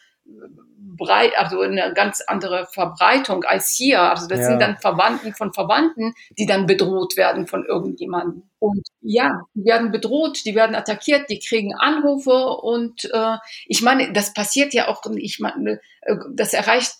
[0.96, 4.00] breit, also eine ganz andere Verbreitung als hier.
[4.00, 4.46] Also das ja.
[4.46, 8.42] sind dann Verwandten von Verwandten, die dann bedroht werden von irgendjemandem.
[8.58, 13.36] Und ja, die werden bedroht, die werden attackiert, die kriegen Anrufe und äh,
[13.66, 16.94] ich meine, das passiert ja auch, ich meine, äh, das erreicht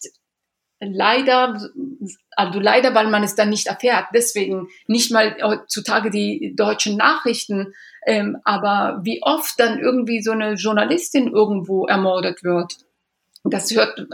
[0.82, 1.60] leider,
[2.36, 4.06] also leider, weil man es dann nicht erfährt.
[4.14, 7.74] Deswegen nicht mal heutzutage die deutschen Nachrichten,
[8.06, 12.78] ähm, aber wie oft dann irgendwie so eine Journalistin irgendwo ermordet wird.
[13.44, 14.06] Das hört,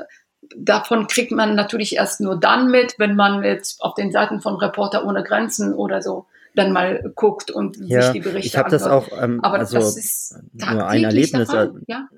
[0.56, 4.56] davon kriegt man natürlich erst nur dann mit, wenn man jetzt auf den Seiten von
[4.56, 8.70] Reporter ohne Grenzen oder so dann mal guckt und ja, sich die Berichte Ich habe
[8.70, 11.52] das auch, ähm, aber also das ist nur ein Erlebnis.
[11.86, 12.08] Ja?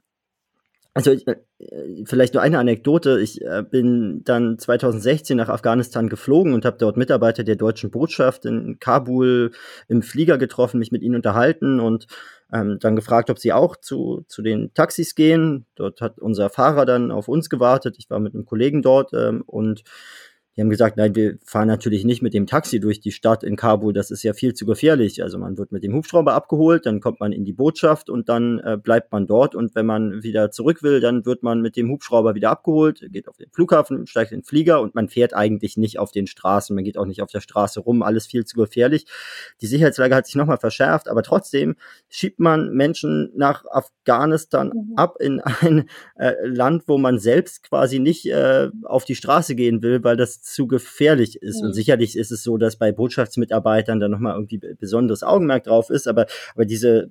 [0.95, 1.37] Also äh,
[2.05, 3.21] vielleicht nur eine Anekdote.
[3.21, 8.45] Ich äh, bin dann 2016 nach Afghanistan geflogen und habe dort Mitarbeiter der deutschen Botschaft
[8.45, 9.53] in Kabul
[9.89, 12.07] im Flieger getroffen, mich mit ihnen unterhalten und
[12.53, 15.67] ähm, dann gefragt, ob sie auch zu, zu den Taxis gehen.
[15.75, 17.97] Dort hat unser Fahrer dann auf uns gewartet.
[17.99, 19.83] Ich war mit einem Kollegen dort ähm, und
[20.61, 23.57] die haben gesagt, nein, wir fahren natürlich nicht mit dem Taxi durch die Stadt in
[23.57, 25.23] Kabul, das ist ja viel zu gefährlich.
[25.23, 28.59] Also man wird mit dem Hubschrauber abgeholt, dann kommt man in die Botschaft und dann
[28.59, 31.89] äh, bleibt man dort und wenn man wieder zurück will, dann wird man mit dem
[31.89, 35.79] Hubschrauber wieder abgeholt, geht auf den Flughafen, steigt in den Flieger und man fährt eigentlich
[35.79, 38.59] nicht auf den Straßen, man geht auch nicht auf der Straße rum, alles viel zu
[38.59, 39.07] gefährlich.
[39.63, 41.75] Die Sicherheitslage hat sich nochmal verschärft, aber trotzdem
[42.11, 44.93] schiebt man Menschen nach Afghanistan mhm.
[44.97, 49.81] ab in ein äh, Land, wo man selbst quasi nicht äh, auf die Straße gehen
[49.81, 51.61] will, weil das zu gefährlich ist.
[51.61, 51.69] Mhm.
[51.69, 56.09] Und sicherlich ist es so, dass bei Botschaftsmitarbeitern da nochmal irgendwie besonderes Augenmerk drauf ist,
[56.09, 57.11] aber, aber diese,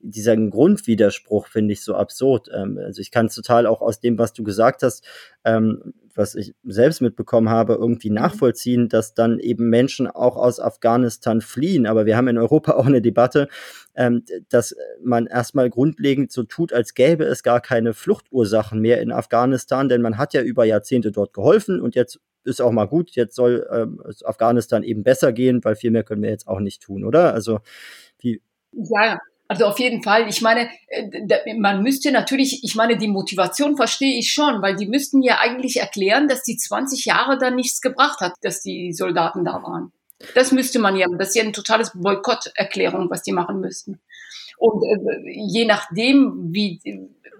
[0.00, 2.48] dieser Grundwiderspruch finde ich so absurd.
[2.54, 5.04] Ähm, also ich kann es total auch aus dem, was du gesagt hast,
[5.44, 8.16] ähm, was ich selbst mitbekommen habe, irgendwie mhm.
[8.16, 11.86] nachvollziehen, dass dann eben Menschen auch aus Afghanistan fliehen.
[11.86, 13.48] Aber wir haben in Europa auch eine Debatte,
[13.94, 19.12] ähm, dass man erstmal grundlegend so tut, als gäbe es gar keine Fluchtursachen mehr in
[19.12, 23.10] Afghanistan, denn man hat ja über Jahrzehnte dort geholfen und jetzt ist auch mal gut,
[23.12, 26.82] jetzt soll ähm, Afghanistan eben besser gehen, weil viel mehr können wir jetzt auch nicht
[26.82, 27.32] tun, oder?
[27.34, 27.60] Also
[28.18, 28.40] wie.
[28.72, 30.28] Ja, also auf jeden Fall.
[30.28, 34.86] Ich meine, äh, man müsste natürlich, ich meine, die Motivation verstehe ich schon, weil die
[34.86, 39.44] müssten ja eigentlich erklären, dass die 20 Jahre da nichts gebracht hat, dass die Soldaten
[39.44, 39.92] da waren.
[40.34, 44.00] Das müsste man ja, das ist ja ein totales Boykotterklärung, was die machen müssten.
[44.56, 46.80] Und äh, je nachdem, wie,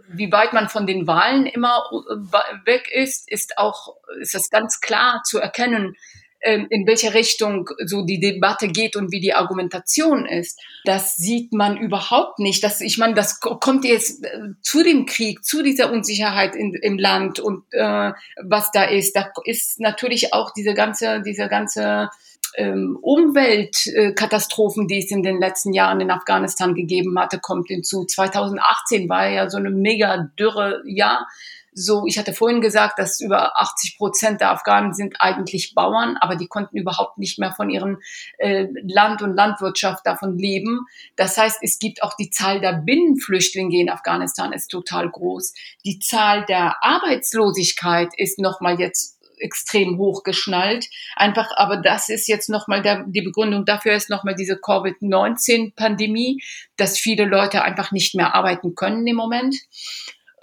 [0.08, 4.80] wie weit man von den Wahlen immer äh, weg ist, ist auch, ist das ganz
[4.80, 5.96] klar zu erkennen,
[6.44, 10.60] ähm, in welche Richtung so die Debatte geht und wie die Argumentation ist.
[10.84, 12.62] Das sieht man überhaupt nicht.
[12.62, 16.98] Das, ich meine, das kommt jetzt äh, zu dem Krieg, zu dieser Unsicherheit in, im
[16.98, 19.16] Land und äh, was da ist.
[19.16, 22.10] Da ist natürlich auch diese ganze, diese ganze
[22.56, 28.04] ähm, Umweltkatastrophen, die es in den letzten Jahren in Afghanistan gegeben hatte, kommt hinzu.
[28.04, 31.26] 2018 war ja so eine mega dürre Jahr
[31.74, 36.36] so, ich hatte vorhin gesagt, dass über 80 Prozent der Afghanen sind eigentlich Bauern, aber
[36.36, 38.00] die konnten überhaupt nicht mehr von ihrem
[38.38, 40.86] äh, Land und Landwirtschaft davon leben.
[41.16, 45.52] Das heißt, es gibt auch die Zahl der Binnenflüchtlinge in Afghanistan ist total groß.
[45.84, 50.86] Die Zahl der Arbeitslosigkeit ist nochmal jetzt extrem hochgeschnallt.
[51.16, 56.42] Einfach, aber das ist jetzt nochmal der, die Begründung dafür ist nochmal diese Covid-19-Pandemie,
[56.76, 59.56] dass viele Leute einfach nicht mehr arbeiten können im Moment.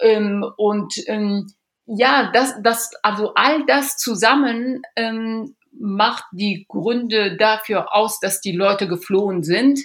[0.00, 1.52] Ähm, und ähm,
[1.86, 8.52] ja, das, das, also all das zusammen ähm, macht die Gründe dafür aus, dass die
[8.52, 9.80] Leute geflohen sind.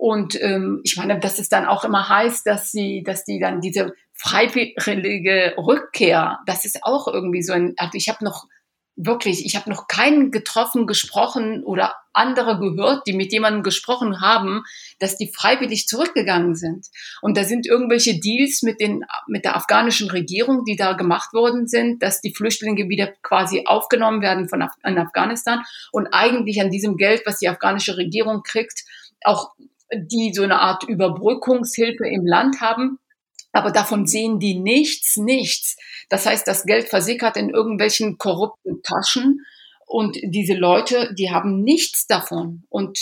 [0.00, 3.60] Und ähm, ich meine, dass es dann auch immer heißt, dass sie, dass die dann
[3.60, 8.46] diese freiwillige Rückkehr, das ist auch irgendwie so ein, also ich habe noch
[8.96, 14.62] wirklich, ich habe noch keinen getroffen, gesprochen oder andere gehört, die mit jemandem gesprochen haben,
[15.00, 16.86] dass die freiwillig zurückgegangen sind.
[17.20, 21.68] Und da sind irgendwelche Deals mit, den, mit der afghanischen Regierung, die da gemacht worden
[21.68, 25.60] sind, dass die Flüchtlinge wieder quasi aufgenommen werden von Af Afghanistan
[25.92, 28.84] und eigentlich an diesem Geld, was die afghanische Regierung kriegt,
[29.24, 29.50] auch
[29.94, 32.98] die so eine Art Überbrückungshilfe im Land haben.
[33.52, 35.76] Aber davon sehen die nichts, nichts.
[36.08, 39.44] Das heißt, das Geld versickert in irgendwelchen korrupten Taschen.
[39.86, 42.62] Und diese Leute, die haben nichts davon.
[42.68, 42.98] Und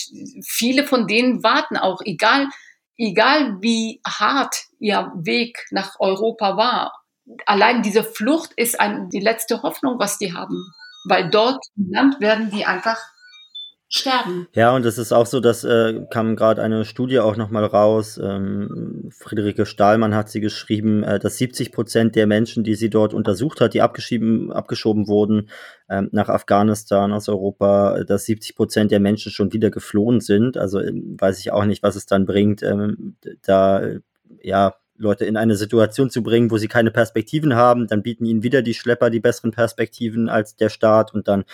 [0.46, 2.48] viele von denen warten auch, egal,
[2.96, 6.92] egal wie hart ihr Weg nach Europa war.
[7.44, 10.72] Allein diese Flucht ist ein, die letzte Hoffnung, was die haben.
[11.04, 12.98] Weil dort im Land werden die einfach
[13.88, 14.48] sterben.
[14.52, 18.20] Ja, und es ist auch so, dass äh, kam gerade eine Studie auch nochmal raus.
[18.22, 23.14] Ähm, Friederike Stahlmann hat sie geschrieben, äh, dass 70 Prozent der Menschen, die sie dort
[23.14, 25.48] untersucht hat, die abgeschieben, abgeschoben wurden
[25.88, 30.58] ähm, nach Afghanistan aus Europa, dass 70 Prozent der Menschen schon wieder geflohen sind.
[30.58, 33.82] Also äh, weiß ich auch nicht, was es dann bringt, ähm, da
[34.42, 38.42] ja Leute in eine Situation zu bringen, wo sie keine Perspektiven haben, dann bieten ihnen
[38.42, 41.44] wieder die Schlepper die besseren Perspektiven als der Staat und dann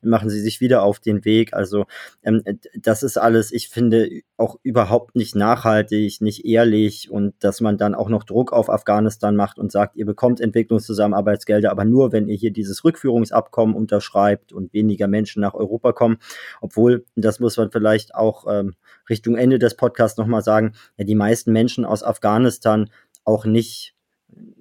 [0.00, 1.52] machen sie sich wieder auf den Weg.
[1.52, 1.86] Also
[2.22, 2.42] ähm,
[2.74, 7.94] das ist alles, ich finde, auch überhaupt nicht nachhaltig, nicht ehrlich und dass man dann
[7.94, 12.36] auch noch Druck auf Afghanistan macht und sagt, ihr bekommt Entwicklungszusammenarbeitsgelder, aber nur, wenn ihr
[12.36, 16.18] hier dieses Rückführungsabkommen unterschreibt und weniger Menschen nach Europa kommen.
[16.60, 18.74] Obwohl, das muss man vielleicht auch ähm,
[19.08, 22.90] Richtung Ende des Podcasts nochmal sagen, ja, die meisten Menschen aus Afghanistan
[23.24, 23.94] auch nicht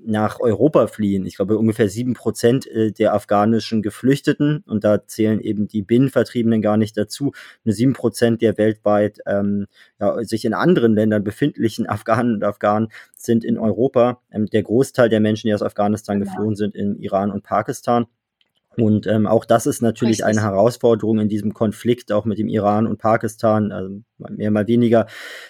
[0.04, 1.26] nach Europa fliehen.
[1.26, 6.62] Ich glaube, ungefähr sieben Prozent äh, der afghanischen Geflüchteten, und da zählen eben die Binnenvertriebenen
[6.62, 7.32] gar nicht dazu,
[7.64, 9.68] nur sieben Prozent der weltweit ähm,
[10.00, 14.22] ja, sich in anderen Ländern befindlichen Afghanen und Afghanen sind in Europa.
[14.32, 18.08] Ähm, der Großteil der Menschen, die aus Afghanistan geflohen sind, in Iran und Pakistan.
[18.78, 20.26] Und ähm, auch das ist natürlich Richtig.
[20.26, 25.08] eine Herausforderung in diesem Konflikt, auch mit dem Iran und Pakistan, also mehr mal weniger,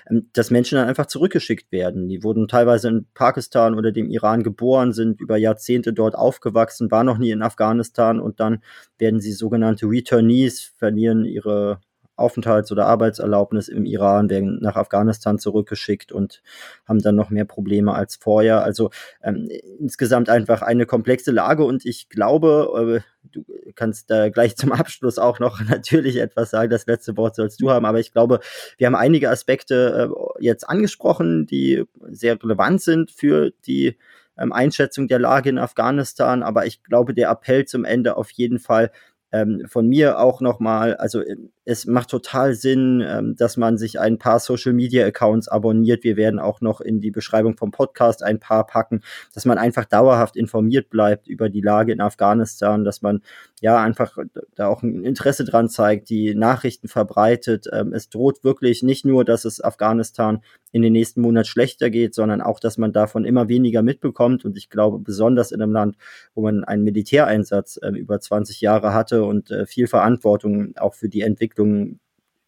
[0.09, 2.09] ähm, dass Menschen dann einfach zurückgeschickt werden.
[2.09, 7.05] Die wurden teilweise in Pakistan oder dem Iran geboren, sind über Jahrzehnte dort aufgewachsen, waren
[7.05, 8.63] noch nie in Afghanistan und dann
[8.97, 11.79] werden sie sogenannte Returnees, verlieren ihre
[12.21, 16.41] Aufenthalts- oder Arbeitserlaubnis im Iran, werden nach Afghanistan zurückgeschickt und
[16.87, 18.63] haben dann noch mehr Probleme als vorher.
[18.63, 18.89] Also
[19.23, 19.49] ähm,
[19.79, 23.45] insgesamt einfach eine komplexe Lage und ich glaube, äh, du
[23.75, 26.69] kannst da gleich zum Abschluss auch noch natürlich etwas sagen.
[26.69, 28.39] Das letzte Wort sollst du haben, aber ich glaube,
[28.77, 33.97] wir haben einige Aspekte äh, jetzt angesprochen, die sehr relevant sind für die
[34.37, 36.43] ähm, Einschätzung der Lage in Afghanistan.
[36.43, 38.91] Aber ich glaube, der Appell zum Ende auf jeden Fall,
[39.31, 41.37] ähm, von mir auch nochmal, also äh,
[41.71, 46.03] es macht total Sinn, ähm, dass man sich ein paar Social Media Accounts abonniert.
[46.03, 49.01] Wir werden auch noch in die Beschreibung vom Podcast ein paar packen,
[49.33, 53.21] dass man einfach dauerhaft informiert bleibt über die Lage in Afghanistan, dass man
[53.61, 54.17] ja einfach
[54.55, 57.67] da auch ein Interesse dran zeigt, die Nachrichten verbreitet.
[57.71, 60.41] Ähm, es droht wirklich nicht nur, dass es Afghanistan
[60.71, 64.45] in den nächsten Monaten schlechter geht, sondern auch, dass man davon immer weniger mitbekommt.
[64.45, 65.97] Und ich glaube, besonders in einem Land,
[66.33, 71.09] wo man einen Militäreinsatz äh, über 20 Jahre hatte und äh, viel Verantwortung auch für
[71.09, 71.60] die Entwicklung,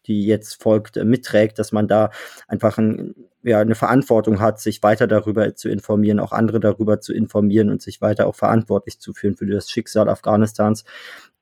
[0.06, 2.10] die jetzt folgt, äh, mitträgt, dass man da
[2.48, 7.12] einfach ein, ja, eine Verantwortung hat, sich weiter darüber zu informieren, auch andere darüber zu
[7.12, 10.84] informieren und sich weiter auch verantwortlich zu führen für das Schicksal Afghanistans.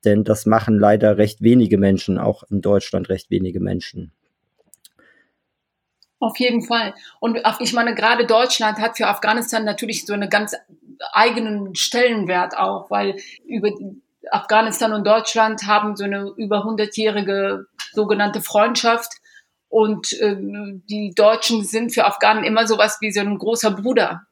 [0.04, 4.12] Denn das machen leider recht wenige Menschen, auch in Deutschland recht wenige Menschen.
[6.18, 6.94] Auf jeden Fall.
[7.18, 10.54] Und ich meine, gerade Deutschland hat für Afghanistan natürlich so einen ganz
[11.12, 13.70] eigenen Stellenwert auch, weil über
[14.30, 19.12] Afghanistan und Deutschland haben so eine über hundertjährige sogenannte Freundschaft.
[19.68, 24.22] Und äh, die Deutschen sind für Afghanen immer sowas wie so ein großer Bruder.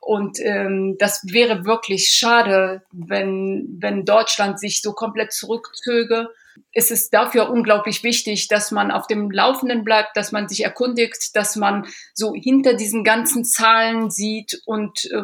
[0.00, 6.28] Und ähm, das wäre wirklich schade, wenn, wenn Deutschland sich so komplett zurückzöge
[6.72, 11.34] ist es dafür unglaublich wichtig, dass man auf dem Laufenden bleibt, dass man sich erkundigt,
[11.34, 15.22] dass man so hinter diesen ganzen Zahlen sieht und äh,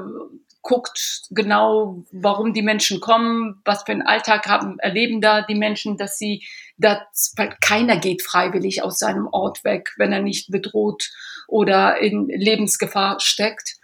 [0.64, 5.96] guckt genau, warum die Menschen kommen, was für einen Alltag haben, erleben da die Menschen,
[5.98, 6.42] dass sie,
[6.78, 11.10] dass, weil keiner geht freiwillig aus seinem Ort weg, wenn er nicht bedroht
[11.46, 13.76] oder in Lebensgefahr steckt.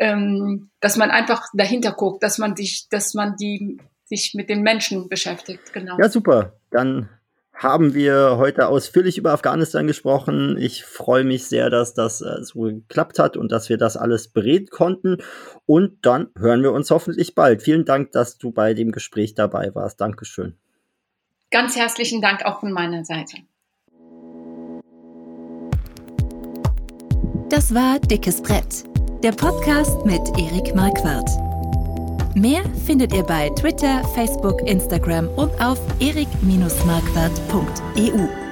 [0.00, 4.62] Ähm, dass man einfach dahinter guckt, dass man sich, dass man die sich mit den
[4.62, 5.72] Menschen beschäftigt.
[5.72, 5.98] Genau.
[5.98, 6.52] Ja, super.
[6.70, 7.08] Dann
[7.58, 10.56] haben wir heute ausführlich über Afghanistan gesprochen.
[10.58, 14.28] Ich freue mich sehr, dass das äh, so geklappt hat und dass wir das alles
[14.28, 15.18] bereden konnten.
[15.66, 17.62] Und dann hören wir uns hoffentlich bald.
[17.62, 20.00] Vielen Dank, dass du bei dem Gespräch dabei warst.
[20.00, 20.56] Dankeschön.
[21.50, 23.38] Ganz herzlichen Dank auch von meiner Seite.
[27.50, 28.84] Das war Dickes Brett,
[29.24, 31.47] der Podcast mit Erik Marquardt.
[32.38, 38.47] Mehr findet ihr bei Twitter, Facebook, Instagram und auf erik-marquardt.eu.